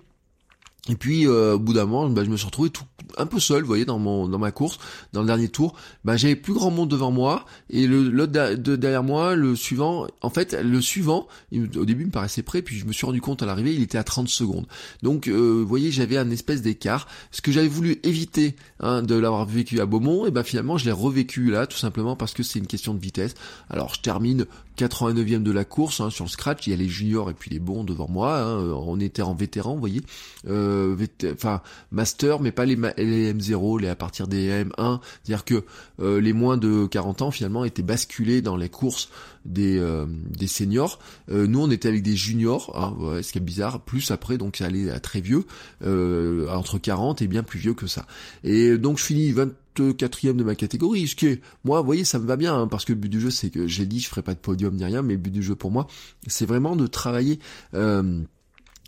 Et 0.89 0.95
puis 0.95 1.27
euh, 1.27 1.53
au 1.53 1.59
bout 1.59 1.73
d'un 1.73 1.85
moment, 1.85 2.09
bah, 2.09 2.23
je 2.23 2.29
me 2.29 2.37
suis 2.37 2.45
retrouvé 2.45 2.71
tout 2.71 2.85
un 3.17 3.25
peu 3.25 3.39
seul, 3.39 3.61
vous 3.61 3.67
voyez, 3.67 3.85
dans 3.85 3.99
mon 3.99 4.27
dans 4.27 4.39
ma 4.39 4.51
course, 4.51 4.79
dans 5.13 5.21
le 5.21 5.27
dernier 5.27 5.47
tour. 5.47 5.75
Bah, 6.05 6.17
j'avais 6.17 6.35
plus 6.35 6.53
grand 6.53 6.71
monde 6.71 6.89
devant 6.89 7.11
moi 7.11 7.45
et 7.69 7.85
le 7.85 8.09
l'autre 8.09 8.55
de 8.55 8.75
derrière 8.75 9.03
moi, 9.03 9.35
le 9.35 9.55
suivant. 9.55 10.07
En 10.21 10.29
fait, 10.31 10.53
le 10.53 10.81
suivant, 10.81 11.27
au 11.53 11.85
début, 11.85 12.03
il 12.03 12.07
me 12.07 12.11
paraissait 12.11 12.41
prêt, 12.41 12.63
puis 12.63 12.77
je 12.77 12.85
me 12.85 12.93
suis 12.93 13.05
rendu 13.05 13.21
compte 13.21 13.43
à 13.43 13.45
l'arrivée, 13.45 13.75
il 13.75 13.83
était 13.83 13.97
à 13.97 14.03
30 14.03 14.27
secondes. 14.27 14.65
Donc, 15.03 15.27
euh, 15.27 15.59
vous 15.61 15.67
voyez, 15.67 15.91
j'avais 15.91 16.17
un 16.17 16.29
espèce 16.31 16.61
d'écart. 16.61 17.07
Ce 17.31 17.41
que 17.41 17.51
j'avais 17.51 17.67
voulu 17.67 17.99
éviter 18.03 18.55
hein, 18.79 19.03
de 19.03 19.15
l'avoir 19.15 19.45
vécu 19.45 19.79
à 19.81 19.85
Beaumont, 19.85 20.25
et 20.25 20.31
ben 20.31 20.43
finalement, 20.43 20.77
je 20.77 20.85
l'ai 20.85 20.91
revécu 20.91 21.51
là, 21.51 21.67
tout 21.67 21.77
simplement 21.77 22.15
parce 22.15 22.33
que 22.33 22.43
c'est 22.43 22.59
une 22.59 22.67
question 22.67 22.93
de 22.93 22.99
vitesse. 22.99 23.35
Alors, 23.69 23.93
je 23.93 24.01
termine 24.01 24.45
89e 24.81 25.43
de 25.43 25.51
la 25.51 25.65
course 25.65 26.01
hein, 26.01 26.09
sur 26.09 26.25
le 26.25 26.29
scratch. 26.29 26.67
Il 26.67 26.71
y 26.71 26.73
a 26.73 26.77
les 26.77 26.89
juniors 26.89 27.29
et 27.29 27.33
puis 27.33 27.51
les 27.51 27.59
bons 27.59 27.83
devant 27.83 28.07
moi. 28.09 28.39
Hein, 28.39 28.57
on 28.57 28.99
était 28.99 29.21
en 29.21 29.33
vétéran, 29.33 29.73
vous 29.73 29.79
voyez. 29.79 30.01
Euh, 30.47 30.95
enfin 31.33 31.61
master, 31.91 32.39
mais 32.39 32.51
pas 32.51 32.65
les, 32.65 32.75
les 32.97 33.33
M0, 33.33 33.81
les 33.81 33.89
à 33.89 33.95
partir 33.95 34.27
des 34.27 34.63
M1. 34.63 34.99
C'est-à-dire 35.23 35.45
que 35.45 35.63
euh, 35.99 36.19
les 36.19 36.33
moins 36.33 36.57
de 36.57 36.85
40 36.85 37.21
ans 37.21 37.31
finalement 37.31 37.65
étaient 37.65 37.83
basculés 37.83 38.41
dans 38.41 38.57
les 38.57 38.69
courses 38.69 39.09
des, 39.45 39.77
euh, 39.79 40.05
seniors. 40.47 40.99
nous 41.29 41.61
on 41.61 41.71
était 41.71 41.87
avec 41.87 42.03
des 42.03 42.15
juniors, 42.15 42.71
hein, 42.75 43.21
ce 43.21 43.31
qui 43.31 43.37
est 43.37 43.41
bizarre, 43.41 43.79
plus 43.81 44.11
après 44.11 44.37
donc 44.37 44.57
ça 44.57 44.65
allait 44.65 44.91
à 44.91 44.99
très 44.99 45.21
vieux, 45.21 45.45
entre 45.81 46.77
40 46.77 47.21
et 47.21 47.27
bien 47.27 47.43
plus 47.43 47.59
vieux 47.59 47.73
que 47.73 47.87
ça. 47.87 48.05
Et 48.43 48.77
donc 48.77 48.99
je 48.99 49.05
finis 49.05 49.33
24e 49.75 50.35
de 50.35 50.43
ma 50.43 50.55
catégorie, 50.55 51.07
ce 51.07 51.15
qui 51.15 51.27
est, 51.27 51.41
moi, 51.63 51.79
vous 51.79 51.85
voyez, 51.85 52.03
ça 52.03 52.19
me 52.19 52.25
va 52.25 52.35
bien, 52.35 52.55
hein, 52.55 52.67
parce 52.67 52.85
que 52.85 52.93
le 52.93 52.99
but 52.99 53.09
du 53.09 53.19
jeu, 53.19 53.29
c'est 53.29 53.49
que 53.49 53.67
j'ai 53.67 53.85
dit, 53.85 53.99
je 53.99 54.07
ferai 54.07 54.21
pas 54.21 54.33
de 54.33 54.39
podium 54.39 54.75
ni 54.75 54.85
rien, 54.85 55.01
mais 55.01 55.13
le 55.13 55.19
but 55.19 55.31
du 55.31 55.43
jeu 55.43 55.55
pour 55.55 55.71
moi, 55.71 55.87
c'est 56.27 56.45
vraiment 56.45 56.75
de 56.75 56.87
travailler 56.87 57.39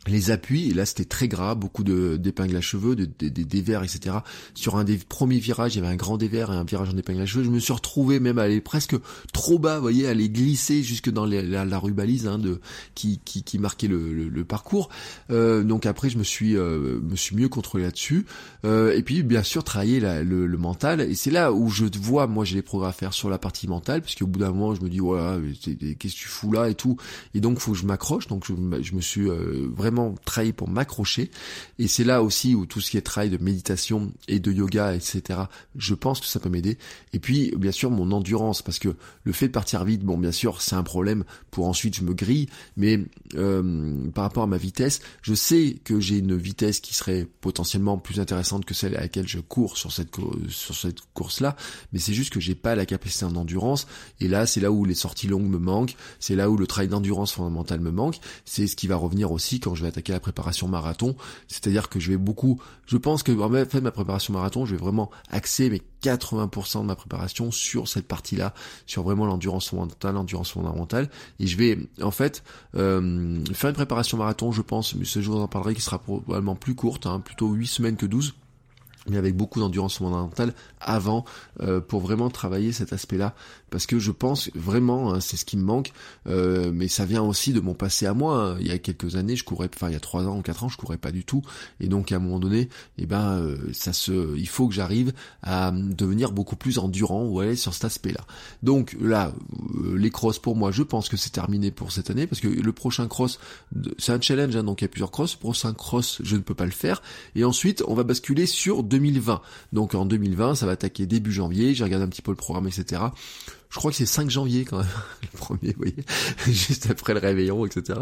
les 0.08 0.32
appuis, 0.32 0.70
et 0.70 0.74
là 0.74 0.86
c'était 0.86 1.06
très 1.06 1.28
gras, 1.28 1.56
beaucoup 1.56 1.84
d'épingles 1.84 2.56
à 2.56 2.62
cheveux, 2.62 2.96
de, 2.96 3.06
de, 3.06 3.30
des 3.30 3.46
dévers, 3.46 3.84
etc. 3.84 4.18
Sur 4.54 4.76
un 4.76 4.84
des 4.84 4.98
premiers 4.98 5.40
virages, 5.40 5.76
il 5.76 5.82
y 5.82 5.84
avait 5.84 5.94
un 5.94 5.98
grand 5.98 6.18
dévers 6.18 6.52
et 6.52 6.56
un 6.56 6.64
virage 6.64 6.90
en 6.90 6.98
épingle 6.98 7.22
à 7.22 7.26
cheveux. 7.26 7.44
Je 7.44 7.50
me 7.50 7.60
suis 7.60 7.74
retrouvé 7.74 8.20
même 8.20 8.38
à 8.38 8.44
aller 8.44 8.62
presque 8.62 8.96
trop 9.32 9.60
bas, 9.60 9.76
vous 9.76 9.82
voyez, 9.82 10.08
à 10.08 10.12
aller 10.12 10.30
glisser 10.30 10.84
jusque 10.84 11.10
dans 11.10 11.26
la, 11.26 11.66
la, 11.66 11.80
rue 11.80 11.94
hein, 12.28 12.38
de, 12.38 12.60
qui, 12.96 13.20
qui, 13.24 13.44
qui 13.44 13.60
marquait 13.60 13.88
le, 13.88 14.12
le, 14.14 14.44
parcours. 14.44 14.90
Euh, 15.30 15.64
donc 15.64 15.86
après, 15.86 16.10
je 16.10 16.18
me 16.18 16.24
suis, 16.24 16.58
euh, 16.58 17.00
me 17.02 17.16
suis 17.16 17.36
mieux 17.36 17.50
contrôlé 17.50 17.86
là-dessus. 17.86 18.26
Euh, 18.66 18.96
et 18.96 19.04
puis 19.04 19.24
bien 19.24 19.44
sûr, 19.44 19.64
travailler 19.64 20.00
le, 20.00 20.46
le, 20.48 20.58
mental. 20.58 21.02
Et 21.02 21.16
c'est 21.16 21.32
là 21.32 21.54
où 21.54 21.70
je 21.70 21.86
vois, 22.00 22.28
moi 22.28 22.46
j'ai 22.46 22.56
des 22.56 22.62
progrès 22.62 22.90
à 22.90 22.92
faire 22.92 23.14
sur 23.14 23.30
la 23.30 23.38
partie 23.38 23.68
mentale, 23.68 24.02
puisque 24.02 24.22
au 24.22 24.28
bout 24.28 24.40
d'un 24.40 24.52
moment, 24.52 24.76
je 24.76 24.82
me 24.82 24.90
dis, 24.90 25.00
voilà, 25.00 25.40
qu'est-ce 25.62 25.96
que 25.96 25.98
tu 25.98 26.28
fous 26.28 26.52
là 26.52 26.70
et 26.70 26.76
tout. 26.76 26.98
Et 27.34 27.40
donc, 27.40 27.60
faut 27.60 27.72
que 27.72 27.78
je 27.78 27.86
m'accroche. 27.86 28.28
Donc 28.28 28.46
je, 28.46 28.54
je 28.82 28.96
me 28.96 29.02
suis 29.02 29.30
euh, 29.30 29.68
vraiment 29.94 30.16
pour 30.56 30.68
m'accrocher. 30.68 31.30
Et 31.80 31.88
c'est 31.88 32.04
là 32.04 32.24
aussi 32.24 32.56
où 32.56 32.66
tout 32.66 32.82
ce 32.82 32.92
qui 32.92 32.98
est 32.98 33.02
travail 33.02 33.30
de 33.30 33.38
méditation 33.38 34.12
et 34.28 34.40
de 34.40 34.52
yoga, 34.52 34.96
etc., 34.96 35.42
je 35.78 35.94
pense 35.94 36.20
que 36.20 36.26
ça 36.26 36.40
peut 36.40 36.50
m'aider. 36.50 36.78
Et 37.14 37.20
puis, 37.20 37.54
bien 37.58 37.72
sûr, 37.72 37.92
mon 37.92 38.12
endurance, 38.12 38.62
parce 38.62 38.80
que 38.80 38.96
le 39.24 39.32
fait 39.32 39.48
de 39.48 39.52
partir 39.52 39.84
vite, 39.86 40.02
bon, 40.02 40.18
bien 40.18 40.32
sûr, 40.32 40.62
c'est 40.62 40.76
un 40.76 40.84
problème 40.84 41.24
pour 41.52 41.68
ensuite 41.68 41.96
je 41.96 42.04
me 42.04 42.14
grille, 42.14 42.48
mais 42.78 43.00
euh, 43.36 44.10
par 44.12 44.24
rapport 44.24 44.44
à 44.44 44.48
ma 44.48 44.58
vitesse, 44.58 45.02
je 45.22 45.34
sais 45.34 45.78
que 45.84 46.00
j'ai 46.00 46.18
une 46.18 46.36
vitesse 46.36 46.80
qui 46.80 46.94
serait 46.94 47.28
potentiellement 47.42 47.98
plus 47.98 48.20
intéressante 48.20 48.66
que 48.66 48.74
celle 48.74 48.96
à 48.96 49.02
laquelle 49.02 49.28
je 49.28 49.40
cours 49.40 49.78
sur 49.78 49.92
cette 49.92 50.10
sur 50.50 50.76
cette 50.76 51.00
course-là, 51.14 51.56
mais 51.92 52.00
c'est 52.00 52.14
juste 52.14 52.34
que 52.34 52.40
j'ai 52.40 52.56
pas 52.56 52.76
la 52.76 52.86
capacité 52.86 53.26
en 53.26 53.36
endurance. 53.36 53.88
Et 54.20 54.28
là, 54.28 54.46
c'est 54.46 54.60
là 54.60 54.72
où 54.72 54.86
les 54.86 54.96
sorties 54.96 55.28
longues 55.28 55.48
me 55.48 55.58
manquent, 55.58 55.96
c'est 56.20 56.36
là 56.36 56.50
où 56.50 56.58
le 56.58 56.68
travail 56.68 56.88
d'endurance 56.88 57.34
fondamentale 57.34 57.80
me 57.80 57.92
manque. 57.92 58.20
C'est 58.46 58.68
ce 58.68 58.76
qui 58.76 58.88
va 58.88 58.96
revenir 58.96 59.32
aussi 59.32 59.60
quand 59.60 59.76
je 59.76 59.83
attaquer 59.88 60.14
la 60.14 60.20
préparation 60.20 60.68
marathon. 60.68 61.16
C'est-à-dire 61.48 61.90
que 61.90 62.00
je 62.00 62.12
vais 62.12 62.18
beaucoup, 62.18 62.62
je 62.86 62.98
pense 62.98 63.24
que 63.24 63.32
en 63.32 63.66
fait 63.66 63.82
ma 63.82 63.92
préparation 63.92 64.34
marathon, 64.34 64.66
je 64.66 64.76
vais 64.76 64.82
vraiment 64.82 65.10
axer 65.30 65.70
mes 65.70 65.82
80% 66.04 66.82
de 66.82 66.86
ma 66.86 66.96
préparation 66.96 67.52
sur 67.52 67.88
cette 67.88 68.08
partie-là, 68.08 68.54
sur 68.86 69.04
vraiment 69.04 69.26
l'endurance 69.26 69.70
fondamentale, 69.70 70.16
l'endurance 70.16 70.52
fondamentale. 70.52 71.10
Et 71.40 71.48
je 71.48 71.58
vais 71.58 71.78
en 72.02 72.12
fait 72.12 72.44
euh, 72.76 73.44
faire 73.54 73.70
une 73.70 73.76
préparation 73.76 74.18
marathon, 74.18 74.52
je 74.52 74.62
pense, 74.62 74.96
mais 74.96 75.06
ce 75.06 75.22
jour 75.22 75.38
j'en 75.38 75.48
parlerai, 75.48 75.76
qui 75.76 75.82
sera 75.82 76.00
probablement 76.00 76.56
plus 76.56 76.76
courte, 76.76 77.06
hein, 77.06 77.20
plutôt 77.20 77.50
8 77.52 77.68
semaines 77.68 77.98
que 77.98 78.06
12 78.06 78.34
mais 79.08 79.18
avec 79.18 79.36
beaucoup 79.36 79.60
d'endurance 79.60 79.98
fondamentale 79.98 80.54
avant 80.80 81.26
euh, 81.62 81.82
pour 81.82 82.02
vraiment 82.02 82.30
travailler 82.30 82.72
cet 82.72 82.94
aspect-là 82.94 83.36
parce 83.74 83.86
que 83.86 84.00
je 84.00 84.12
pense 84.12 84.50
vraiment 84.56 85.14
hein, 85.14 85.20
c'est 85.20 85.36
ce 85.36 85.44
qui 85.44 85.58
me 85.58 85.64
manque 85.64 85.92
euh, 86.28 86.72
mais 86.74 86.88
ça 86.88 87.04
vient 87.04 87.24
aussi 87.24 87.52
de 87.52 87.60
mon 87.60 87.74
passé 87.74 88.06
à 88.06 88.14
moi 88.14 88.38
hein. 88.38 88.58
il 88.62 88.68
y 88.68 88.72
a 88.72 88.78
quelques 88.78 89.16
années 89.16 89.36
je 89.36 89.44
courais 89.44 89.70
enfin 89.74 89.90
il 89.90 89.94
y 89.94 89.98
a 89.98 90.00
trois 90.00 90.24
ans 90.28 90.38
ou 90.38 90.42
quatre 90.42 90.64
ans 90.64 90.70
je 90.70 90.78
courais 90.78 90.98
pas 90.98 91.12
du 91.12 91.26
tout 91.26 91.42
et 91.80 91.88
donc 91.88 92.12
à 92.12 92.18
un 92.18 92.20
moment 92.20 92.40
donné 92.40 92.70
eh 92.98 93.06
ben 93.06 93.40
euh, 93.40 93.58
ça 93.74 93.92
se 93.92 94.38
il 94.38 94.48
faut 94.48 94.68
que 94.68 94.74
j'arrive 94.74 95.12
à 95.42 95.72
devenir 95.72 96.32
beaucoup 96.32 96.56
plus 96.56 96.78
endurant 96.78 97.26
ouais 97.26 97.56
sur 97.56 97.74
cet 97.74 97.86
aspect-là 97.86 98.26
donc 98.62 98.96
là 99.02 99.34
les 99.96 100.12
crosses 100.12 100.40
pour 100.40 100.56
moi 100.56 100.72
je 100.72 100.84
pense 100.84 101.10
que 101.10 101.18
c'est 101.18 101.32
terminé 101.32 101.72
pour 101.72 101.92
cette 101.92 102.10
année 102.10 102.28
parce 102.28 102.40
que 102.40 102.48
le 102.48 102.72
prochain 102.72 103.08
cross 103.08 103.40
c'est 103.98 104.12
un 104.12 104.22
challenge 104.22 104.56
hein, 104.56 104.64
donc 104.64 104.82
il 104.82 104.86
y 104.86 104.86
a 104.86 104.90
plusieurs 104.90 105.12
crosses 105.12 105.34
le 105.34 105.40
prochain 105.40 105.74
cross 105.74 106.22
je 106.24 106.36
ne 106.36 106.42
peux 106.42 106.56
pas 106.56 106.66
le 106.66 106.72
faire 106.72 107.02
et 107.36 107.44
ensuite 107.44 107.84
on 107.88 107.96
va 107.96 108.04
basculer 108.04 108.46
sur 108.46 108.84
2020. 108.84 109.42
Donc 109.72 109.96
en 109.96 110.06
2020, 110.06 110.56
ça 110.56 110.66
va 110.66 110.74
attaquer 110.74 111.06
début 111.06 111.32
janvier. 111.32 111.74
J'ai 111.74 111.84
regardé 111.84 112.06
un 112.06 112.10
petit 112.10 112.22
peu 112.22 112.32
le 112.32 112.38
programme, 112.38 112.68
etc 112.68 113.02
je 113.74 113.80
crois 113.80 113.90
que 113.90 113.98
c'est 113.98 114.06
5 114.06 114.30
janvier 114.30 114.66
quand 114.66 114.78
même, 114.78 114.88
le 115.24 115.36
premier, 115.36 115.72
vous 115.72 115.80
voyez, 115.80 115.96
juste 116.46 116.92
après 116.92 117.16
le 117.16 117.20
réveillon, 117.20 117.66
etc. 117.66 118.02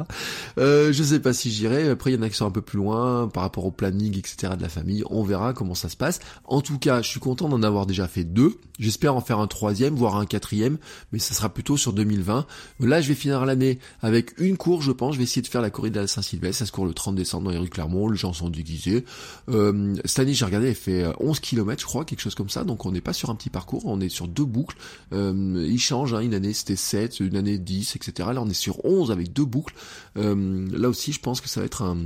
Euh, 0.58 0.92
je 0.92 1.02
sais 1.02 1.22
pas 1.22 1.32
si 1.32 1.50
j'irai, 1.50 1.88
après 1.90 2.12
il 2.12 2.16
y 2.16 2.18
en 2.20 2.24
a 2.24 2.30
qui 2.30 2.36
sont 2.36 2.46
un 2.46 2.52
peu 2.52 2.62
plus 2.62 2.78
loin 2.78 3.30
par 3.30 3.44
rapport 3.44 3.66
au 3.66 3.72
planning, 3.72 4.18
etc. 4.18 4.54
de 4.58 4.62
la 4.62 4.68
famille, 4.68 5.06
on 5.10 5.24
verra 5.24 5.54
comment 5.54 5.74
ça 5.74 5.88
se 5.88 5.96
passe. 5.96 6.20
En 6.44 6.60
tout 6.60 6.78
cas, 6.78 7.02
je 7.02 7.08
suis 7.08 7.22
content 7.22 7.48
d'en 7.48 7.64
avoir 7.64 7.86
déjà 7.86 8.10
fait 8.10 8.26
deux, 8.26 8.58
j'espère 8.80 9.16
en 9.16 9.22
faire 9.22 9.40
un 9.40 9.48
troisième, 9.48 9.96
voire 9.96 10.18
un 10.18 10.26
quatrième, 10.26 10.78
mais 11.14 11.20
ça 11.20 11.34
sera 11.34 11.48
plutôt 11.48 11.78
sur 11.78 11.94
2020. 11.94 12.46
Là, 12.82 13.00
je 13.00 13.08
vais 13.08 13.16
finir 13.16 13.46
l'année 13.46 13.80
avec 14.02 14.38
une 14.40 14.58
course, 14.58 14.84
je 14.84 14.92
pense, 14.92 15.14
je 15.14 15.20
vais 15.20 15.24
essayer 15.24 15.42
de 15.42 15.48
faire 15.48 15.62
la 15.62 15.70
corrida 15.70 16.02
de 16.02 16.08
Saint-Sylvestre, 16.08 16.60
ça 16.60 16.66
se 16.66 16.74
court 16.74 16.86
le 16.86 16.94
30 16.94 17.16
décembre 17.16 17.46
dans 17.46 17.52
les 17.52 17.58
rues 17.58 17.70
Clermont, 17.70 18.10
les 18.10 18.18
gens 18.18 18.34
sont 18.34 18.50
déguisés. 18.50 19.06
Euh, 19.48 19.96
cette 20.04 20.20
année, 20.20 20.34
j'ai 20.34 20.44
regardé, 20.44 20.68
elle 20.68 20.76
fait 20.76 21.06
11 21.22 21.40
km, 21.40 21.80
je 21.80 21.86
crois, 21.86 22.04
quelque 22.04 22.20
chose 22.20 22.36
comme 22.36 22.50
ça, 22.50 22.66
donc 22.66 22.86
on 22.86 22.92
n'est 22.92 23.00
pas 23.00 23.14
sur 23.14 23.30
un 23.30 23.36
petit 23.36 23.50
parcours, 23.50 23.86
on 23.86 24.02
est 24.02 24.10
sur 24.10 24.28
deux 24.28 24.44
boucles. 24.44 24.76
Euh, 25.14 25.61
il 25.66 25.80
change, 25.80 26.14
hein, 26.14 26.20
une 26.20 26.34
année 26.34 26.54
c'était 26.54 26.76
7, 26.76 27.20
une 27.20 27.36
année 27.36 27.58
10, 27.58 27.96
etc. 27.96 28.30
Là 28.34 28.42
on 28.42 28.50
est 28.50 28.54
sur 28.54 28.84
11 28.86 29.12
avec 29.12 29.34
deux 29.34 29.46
boucles. 29.46 29.74
Euh, 30.18 30.68
là 30.72 30.90
aussi 30.90 31.12
je 31.12 31.20
pense 31.20 31.42
que 31.42 31.50
ça 31.50 31.60
va 31.60 31.66
être 31.66 31.84
un 31.84 31.98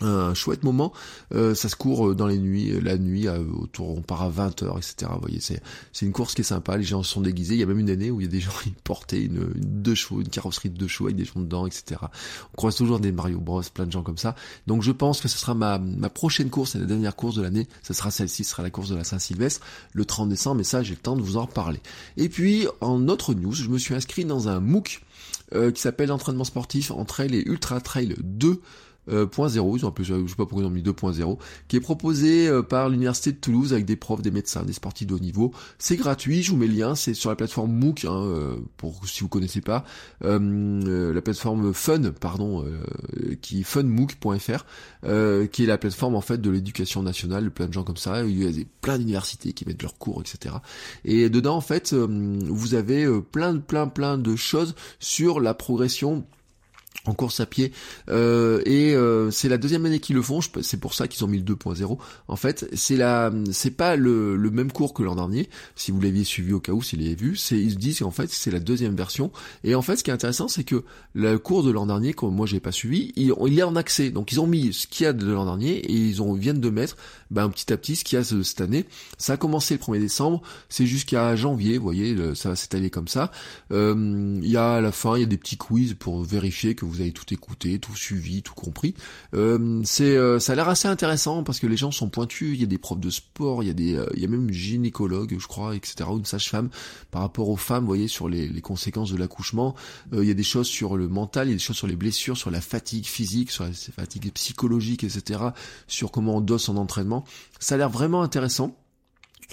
un 0.00 0.34
chouette 0.34 0.62
moment. 0.62 0.92
Euh, 1.34 1.54
ça 1.54 1.68
se 1.68 1.76
court 1.76 2.08
euh, 2.08 2.14
dans 2.14 2.26
les 2.26 2.38
nuits, 2.38 2.72
la 2.80 2.98
nuit, 2.98 3.28
autour, 3.28 3.96
on 3.96 4.02
part 4.02 4.22
à 4.22 4.30
20h, 4.30 4.76
etc. 4.76 5.10
Vous 5.14 5.20
voyez, 5.20 5.40
c'est, 5.40 5.60
une 6.02 6.12
course 6.12 6.34
qui 6.34 6.40
est 6.40 6.44
sympa, 6.44 6.76
les 6.76 6.84
gens 6.84 7.02
sont 7.02 7.20
déguisés. 7.20 7.54
Il 7.54 7.60
y 7.60 7.62
a 7.62 7.66
même 7.66 7.78
une 7.78 7.90
année 7.90 8.10
où 8.10 8.20
il 8.20 8.24
y 8.24 8.28
a 8.28 8.30
des 8.30 8.40
gens 8.40 8.50
qui 8.62 8.70
portaient 8.70 9.22
une, 9.22 9.52
deux 9.54 9.94
chevaux, 9.94 10.20
une 10.20 10.28
carrosserie 10.28 10.70
de 10.70 10.78
deux 10.78 10.88
chevaux 10.88 11.06
avec 11.06 11.16
des 11.16 11.24
gens 11.24 11.40
dedans, 11.40 11.66
etc. 11.66 12.00
On 12.52 12.56
croise 12.56 12.76
toujours 12.76 13.00
des 13.00 13.12
Mario 13.12 13.38
Bros, 13.38 13.62
plein 13.74 13.86
de 13.86 13.92
gens 13.92 14.02
comme 14.02 14.18
ça. 14.18 14.34
Donc 14.66 14.82
je 14.82 14.92
pense 14.92 15.20
que 15.20 15.28
ce 15.28 15.38
sera 15.38 15.54
ma, 15.54 15.78
prochaine 16.08 16.50
course 16.50 16.74
et 16.74 16.78
la 16.78 16.86
dernière 16.86 17.16
course 17.16 17.36
de 17.36 17.42
l'année. 17.42 17.68
Ce 17.82 17.94
sera 17.94 18.10
celle-ci, 18.10 18.44
ce 18.44 18.50
sera 18.50 18.62
la 18.62 18.70
course 18.70 18.88
de 18.88 18.96
la 18.96 19.04
Saint-Sylvestre, 19.04 19.64
le 19.92 20.04
30 20.04 20.28
décembre, 20.28 20.56
mais 20.56 20.64
ça 20.64 20.82
j'ai 20.82 20.94
le 20.94 21.00
temps 21.00 21.16
de 21.16 21.22
vous 21.22 21.36
en 21.36 21.46
reparler. 21.46 21.80
Et 22.16 22.28
puis, 22.28 22.66
en 22.80 23.08
autre 23.08 23.34
news, 23.34 23.52
je 23.52 23.68
me 23.68 23.78
suis 23.78 23.94
inscrit 23.94 24.24
dans 24.24 24.48
un 24.48 24.60
MOOC 24.60 25.02
euh, 25.54 25.70
qui 25.70 25.80
s'appelle 25.80 26.12
Entraînement 26.12 26.44
sportif 26.44 26.90
en 26.90 27.04
trail 27.04 27.34
et 27.34 27.48
ultra 27.48 27.80
trail 27.80 28.14
2 28.22 28.60
euh, 29.10 29.26
.0, 29.26 29.76
ils 29.76 29.86
ont 29.86 29.94
je 29.98 30.04
sais 30.04 30.34
pas 30.36 30.46
pourquoi 30.46 30.62
ils 30.62 30.66
ont 30.66 30.70
mis 30.70 30.82
2.0, 30.82 31.38
qui 31.68 31.76
est 31.76 31.80
proposé 31.80 32.48
euh, 32.48 32.62
par 32.62 32.88
l'université 32.88 33.32
de 33.32 33.36
Toulouse 33.36 33.72
avec 33.72 33.84
des 33.84 33.96
profs, 33.96 34.22
des 34.22 34.30
médecins, 34.30 34.62
des 34.62 34.72
sportifs 34.72 35.06
de 35.06 35.14
haut 35.14 35.18
niveau. 35.18 35.52
C'est 35.78 35.96
gratuit, 35.96 36.42
je 36.42 36.50
vous 36.50 36.56
mets 36.56 36.66
le 36.66 36.74
lien, 36.74 36.94
c'est 36.94 37.14
sur 37.14 37.30
la 37.30 37.36
plateforme 37.36 37.72
MOOC, 37.72 38.04
hein, 38.04 38.22
euh, 38.24 38.56
pour 38.76 39.06
si 39.06 39.20
vous 39.20 39.28
connaissez 39.28 39.60
pas, 39.60 39.84
la 40.20 41.22
plateforme 41.22 41.72
Fun, 41.72 42.12
pardon, 42.12 42.64
qui 43.40 43.60
est 43.60 43.64
funmooc.fr, 43.64 44.64
qui 45.50 45.62
est 45.62 45.66
la 45.66 45.78
plateforme 45.78 46.14
en 46.14 46.20
fait 46.20 46.40
de 46.40 46.50
l'éducation 46.50 47.02
nationale, 47.02 47.50
plein 47.50 47.66
de 47.66 47.72
gens 47.72 47.84
comme 47.84 47.96
ça, 47.96 48.24
il 48.24 48.42
y 48.42 48.46
a 48.46 48.64
plein 48.80 48.98
d'universités 48.98 49.52
qui 49.52 49.66
mettent 49.66 49.82
leurs 49.82 49.98
cours, 49.98 50.20
etc. 50.20 50.56
Et 51.04 51.28
dedans 51.30 51.56
en 51.56 51.60
fait, 51.60 51.92
vous 51.92 52.74
avez 52.74 53.08
plein, 53.32 53.58
plein, 53.58 53.88
plein 53.88 54.18
de 54.18 54.36
choses 54.36 54.74
sur 54.98 55.40
la 55.40 55.54
progression 55.54 56.24
en 57.06 57.14
course 57.14 57.40
à 57.40 57.46
pied. 57.46 57.72
Euh, 58.08 58.60
et 58.66 58.94
euh, 58.94 59.30
c'est 59.30 59.48
la 59.48 59.58
deuxième 59.58 59.86
année 59.86 60.00
qu'ils 60.00 60.16
le 60.16 60.22
font. 60.22 60.40
C'est 60.62 60.78
pour 60.78 60.94
ça 60.94 61.08
qu'ils 61.08 61.24
ont 61.24 61.28
mis 61.28 61.38
le 61.38 61.44
2.0 61.44 61.98
en 62.28 62.36
fait 62.36 62.68
c'est 62.74 62.96
la 62.96 63.32
c'est 63.52 63.70
pas 63.70 63.96
le, 63.96 64.36
le, 64.36 64.50
même 64.50 64.70
cours 64.70 64.92
que 64.92 65.02
l'an 65.02 65.16
dernier 65.16 65.48
si 65.76 65.92
vous 65.92 66.00
l'aviez 66.00 66.24
suivi 66.24 66.52
au 66.52 66.60
cas 66.60 66.72
où 66.72 66.82
s'il 66.82 67.00
l'avez 67.00 67.14
vu. 67.14 67.36
C'est 67.36 67.58
ils 67.58 67.78
disent 67.78 68.00
qu'en 68.00 68.10
fait 68.10 68.30
c'est 68.30 68.50
la 68.50 68.60
deuxième 68.60 68.94
version. 68.94 69.30
Et 69.64 69.74
en 69.74 69.82
fait 69.82 69.96
ce 69.96 70.04
qui 70.04 70.10
est 70.10 70.14
intéressant 70.14 70.48
c'est 70.48 70.64
que 70.64 70.84
le 71.14 71.38
cours 71.38 71.62
de 71.62 71.70
l'an 71.70 71.86
dernier 71.86 72.12
comme 72.12 72.34
moi 72.34 72.46
j'ai 72.46 72.60
pas 72.60 72.72
suivi 72.72 73.12
il, 73.16 73.32
il 73.46 73.58
est 73.58 73.62
en 73.62 73.76
accès. 73.76 74.10
Donc 74.10 74.32
ils 74.32 74.40
ont 74.40 74.46
mis 74.46 74.72
ce 74.72 74.86
qu'il 74.86 75.04
y 75.04 75.06
a 75.06 75.12
de 75.12 75.30
l'an 75.30 75.46
dernier 75.46 75.78
et 75.78 75.92
ils 75.92 76.22
ont 76.22 76.34
viennent 76.34 76.60
de 76.60 76.70
mettre 76.70 76.96
ben, 77.30 77.48
petit 77.48 77.72
à 77.72 77.76
petit 77.76 77.96
ce 77.96 78.04
qu'il 78.04 78.18
y 78.18 78.20
a 78.20 78.24
cette 78.24 78.60
année. 78.60 78.84
Ça 79.18 79.34
a 79.34 79.36
commencé 79.36 79.74
le 79.74 79.80
1er 79.80 80.00
décembre. 80.00 80.42
C'est 80.68 80.86
jusqu'à 80.86 81.34
janvier 81.34 81.78
vous 81.78 81.84
voyez 81.84 82.34
ça 82.34 82.50
va 82.50 82.56
s'étaler 82.56 82.90
comme 82.90 83.08
ça. 83.08 83.30
Euh, 83.72 84.38
il 84.42 84.50
y 84.50 84.56
a 84.56 84.74
à 84.74 84.80
la 84.80 84.92
fin 84.92 85.16
il 85.16 85.20
y 85.20 85.24
a 85.24 85.26
des 85.26 85.38
petits 85.38 85.56
quiz 85.56 85.94
pour 85.94 86.22
vérifier 86.22 86.74
que 86.80 86.86
vous 86.86 87.00
avez 87.00 87.12
tout 87.12 87.32
écouté, 87.32 87.78
tout 87.78 87.94
suivi, 87.94 88.42
tout 88.42 88.54
compris. 88.54 88.94
Euh, 89.34 89.80
c'est, 89.84 90.16
euh, 90.16 90.38
ça 90.38 90.52
a 90.52 90.56
l'air 90.56 90.68
assez 90.68 90.88
intéressant 90.88 91.42
parce 91.42 91.60
que 91.60 91.66
les 91.66 91.76
gens 91.76 91.90
sont 91.90 92.08
pointus. 92.08 92.54
Il 92.54 92.60
y 92.60 92.64
a 92.64 92.66
des 92.66 92.78
profs 92.78 93.00
de 93.00 93.10
sport, 93.10 93.62
il 93.62 93.66
y 93.66 93.70
a 93.70 93.74
des, 93.74 93.94
euh, 93.94 94.06
il 94.14 94.20
y 94.20 94.24
a 94.24 94.28
même 94.28 94.50
gynécologue, 94.50 95.36
je 95.38 95.46
crois, 95.46 95.76
etc. 95.76 96.08
Ou 96.10 96.18
une 96.18 96.24
sage-femme 96.24 96.70
par 97.10 97.22
rapport 97.22 97.48
aux 97.48 97.56
femmes, 97.56 97.82
vous 97.82 97.88
voyez, 97.88 98.08
sur 98.08 98.28
les, 98.28 98.48
les 98.48 98.60
conséquences 98.60 99.12
de 99.12 99.16
l'accouchement. 99.16 99.74
il 100.12 100.24
y 100.24 100.30
a 100.30 100.34
des 100.34 100.42
choses 100.42 100.66
sur 100.66 100.96
le 100.96 101.08
mental, 101.08 101.48
il 101.48 101.50
y 101.50 101.54
a 101.54 101.56
des 101.56 101.62
choses 101.62 101.76
sur 101.76 101.86
les 101.86 101.96
blessures, 101.96 102.36
sur 102.36 102.50
la 102.50 102.60
fatigue 102.60 103.06
physique, 103.06 103.50
sur 103.50 103.64
la 103.64 103.72
fatigue 103.72 104.32
psychologique, 104.32 105.04
etc. 105.04 105.40
Sur 105.86 106.10
comment 106.10 106.36
on 106.36 106.40
dose 106.40 106.62
son 106.62 106.76
entraînement. 106.76 107.24
Ça 107.58 107.74
a 107.74 107.78
l'air 107.78 107.90
vraiment 107.90 108.22
intéressant. 108.22 108.79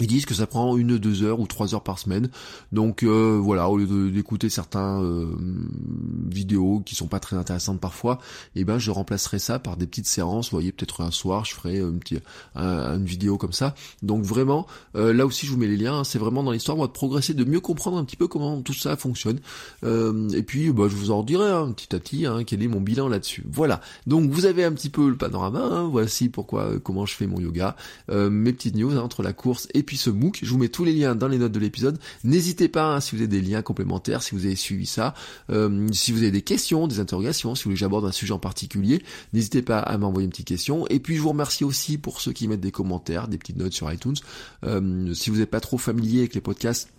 Ils 0.00 0.06
disent 0.06 0.26
que 0.26 0.34
ça 0.34 0.46
prend 0.46 0.76
une, 0.76 0.98
deux 0.98 1.22
heures 1.22 1.40
ou 1.40 1.46
trois 1.46 1.74
heures 1.74 1.82
par 1.82 1.98
semaine. 1.98 2.30
Donc 2.72 3.02
euh, 3.02 3.38
voilà, 3.42 3.68
au 3.68 3.76
lieu 3.76 4.10
d'écouter 4.10 4.48
certains 4.48 5.02
euh, 5.02 5.26
vidéos 6.28 6.82
qui 6.84 6.94
sont 6.94 7.08
pas 7.08 7.20
très 7.20 7.36
intéressantes 7.36 7.80
parfois, 7.80 8.18
eh 8.54 8.64
ben 8.64 8.78
je 8.78 8.90
remplacerai 8.90 9.38
ça 9.38 9.58
par 9.58 9.76
des 9.76 9.86
petites 9.86 10.06
séances. 10.06 10.50
Vous 10.50 10.56
voyez, 10.56 10.72
peut-être 10.72 11.00
un 11.00 11.10
soir, 11.10 11.44
je 11.44 11.54
ferai 11.54 11.80
une, 11.80 13.04
vidéo 13.04 13.38
comme 13.38 13.52
ça. 13.52 13.74
Donc 14.02 14.24
vraiment, 14.24 14.66
euh, 14.94 15.12
là 15.12 15.26
aussi 15.26 15.46
je 15.46 15.52
vous 15.52 15.58
mets 15.58 15.66
les 15.66 15.76
liens. 15.76 16.00
Hein. 16.00 16.04
c'est 16.04 16.18
vraiment 16.18 16.42
dans 16.42 16.52
l'histoire, 16.52 16.76
moi, 16.76 16.86
de 16.86 16.92
progresser, 16.92 17.34
de 17.34 17.44
mieux 17.44 17.60
comprendre 17.60 17.98
un 17.98 18.04
petit 18.04 18.16
peu 18.16 18.28
comment 18.28 18.60
tout 18.62 18.74
ça 18.74 18.96
fonctionne. 18.96 19.40
et 19.82 20.42
puis, 20.42 20.70
bah, 20.72 20.84
je 20.88 20.96
vous 20.96 21.10
en 21.10 21.22
dirai 21.22 21.50
hein, 21.50 21.72
petit 21.72 21.94
à 21.94 21.98
petit 21.98 22.26
hein, 22.26 22.44
quel 22.44 22.62
est 22.62 22.68
mon 22.68 22.80
bilan 22.80 23.08
là-dessus. 23.08 23.44
Voilà. 23.50 23.80
Donc 24.06 24.30
vous 24.30 24.46
avez 24.46 24.64
un 24.64 24.72
petit 24.72 24.90
peu 24.90 25.08
le 25.08 25.16
panorama. 25.16 25.86
Voici 25.90 26.28
pourquoi, 26.28 26.78
comment 26.82 27.06
je 27.06 27.14
fais 27.14 27.26
mon 27.26 27.40
yoga, 27.40 27.76
mes 28.08 28.52
petites 28.52 28.76
news 28.76 28.96
entre 28.96 29.22
la 29.22 29.32
course 29.32 29.68
et 29.74 29.82
puis 29.88 29.96
ce 29.96 30.10
MOOC. 30.10 30.40
Je 30.42 30.50
vous 30.50 30.58
mets 30.58 30.68
tous 30.68 30.84
les 30.84 30.92
liens 30.92 31.14
dans 31.14 31.28
les 31.28 31.38
notes 31.38 31.52
de 31.52 31.58
l'épisode. 31.58 31.98
N'hésitez 32.22 32.68
pas 32.68 32.92
hein, 32.92 33.00
si 33.00 33.16
vous 33.16 33.22
avez 33.22 33.28
des 33.28 33.40
liens 33.40 33.62
complémentaires, 33.62 34.22
si 34.22 34.34
vous 34.34 34.44
avez 34.44 34.54
suivi 34.54 34.84
ça, 34.84 35.14
euh, 35.48 35.88
si 35.92 36.12
vous 36.12 36.18
avez 36.18 36.30
des 36.30 36.42
questions, 36.42 36.86
des 36.86 37.00
interrogations, 37.00 37.54
si 37.54 37.64
vous 37.64 37.70
voulez 37.70 37.76
que 37.76 37.80
j'aborde 37.80 38.04
un 38.04 38.12
sujet 38.12 38.34
en 38.34 38.38
particulier, 38.38 39.02
n'hésitez 39.32 39.62
pas 39.62 39.78
à 39.78 39.96
m'envoyer 39.96 40.26
une 40.26 40.30
petite 40.30 40.48
question. 40.48 40.86
Et 40.88 41.00
puis 41.00 41.16
je 41.16 41.22
vous 41.22 41.30
remercie 41.30 41.64
aussi 41.64 41.96
pour 41.96 42.20
ceux 42.20 42.34
qui 42.34 42.48
mettent 42.48 42.60
des 42.60 42.70
commentaires, 42.70 43.28
des 43.28 43.38
petites 43.38 43.56
notes 43.56 43.72
sur 43.72 43.90
iTunes. 43.90 44.16
Euh, 44.64 45.14
si 45.14 45.30
vous 45.30 45.38
n'êtes 45.38 45.50
pas 45.50 45.60
trop 45.60 45.78
familier 45.78 46.18
avec 46.18 46.34
les 46.34 46.42
podcasts, 46.42 46.90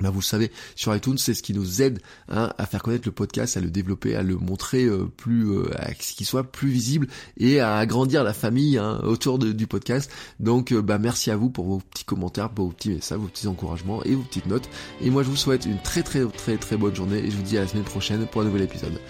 bah 0.00 0.10
vous 0.10 0.20
le 0.20 0.24
savez, 0.24 0.52
sur 0.76 0.94
iTunes, 0.94 1.18
c'est 1.18 1.34
ce 1.34 1.42
qui 1.42 1.54
nous 1.54 1.82
aide 1.82 2.00
hein, 2.28 2.52
à 2.58 2.66
faire 2.66 2.82
connaître 2.82 3.06
le 3.06 3.12
podcast, 3.12 3.56
à 3.56 3.60
le 3.60 3.70
développer, 3.70 4.14
à 4.14 4.22
le 4.22 4.36
montrer 4.36 4.84
euh, 4.84 5.10
plus, 5.16 5.50
euh, 5.50 5.70
à 5.76 5.88
ce 5.98 6.14
qu'il 6.14 6.26
soit 6.26 6.44
plus 6.44 6.68
visible 6.68 7.08
et 7.36 7.60
à 7.60 7.76
agrandir 7.76 8.24
la 8.24 8.32
famille 8.32 8.78
hein, 8.78 9.00
autour 9.02 9.38
du 9.38 9.66
podcast. 9.66 10.10
Donc, 10.40 10.72
euh, 10.72 10.82
bah 10.82 10.98
merci 10.98 11.30
à 11.30 11.36
vous 11.36 11.50
pour 11.50 11.66
vos 11.66 11.78
petits 11.78 12.04
commentaires, 12.04 12.50
pour 12.50 12.66
vos 12.66 12.72
petits 12.72 12.90
messages, 12.90 13.18
vos 13.18 13.28
petits 13.28 13.48
encouragements 13.48 14.02
et 14.04 14.14
vos 14.14 14.22
petites 14.22 14.46
notes. 14.46 14.68
Et 15.00 15.10
moi, 15.10 15.22
je 15.22 15.28
vous 15.28 15.36
souhaite 15.36 15.66
une 15.66 15.80
très 15.82 16.02
très 16.02 16.24
très 16.26 16.56
très 16.56 16.76
bonne 16.76 16.94
journée 16.94 17.18
et 17.18 17.30
je 17.30 17.36
vous 17.36 17.42
dis 17.42 17.58
à 17.58 17.62
la 17.62 17.68
semaine 17.68 17.84
prochaine 17.84 18.26
pour 18.26 18.42
un 18.42 18.44
nouvel 18.44 18.62
épisode. 18.62 19.00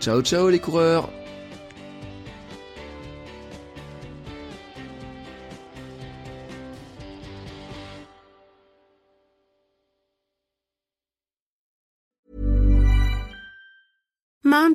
Ciao 0.00 0.22
ciao 0.22 0.48
les 0.48 0.60
coureurs 0.60 1.19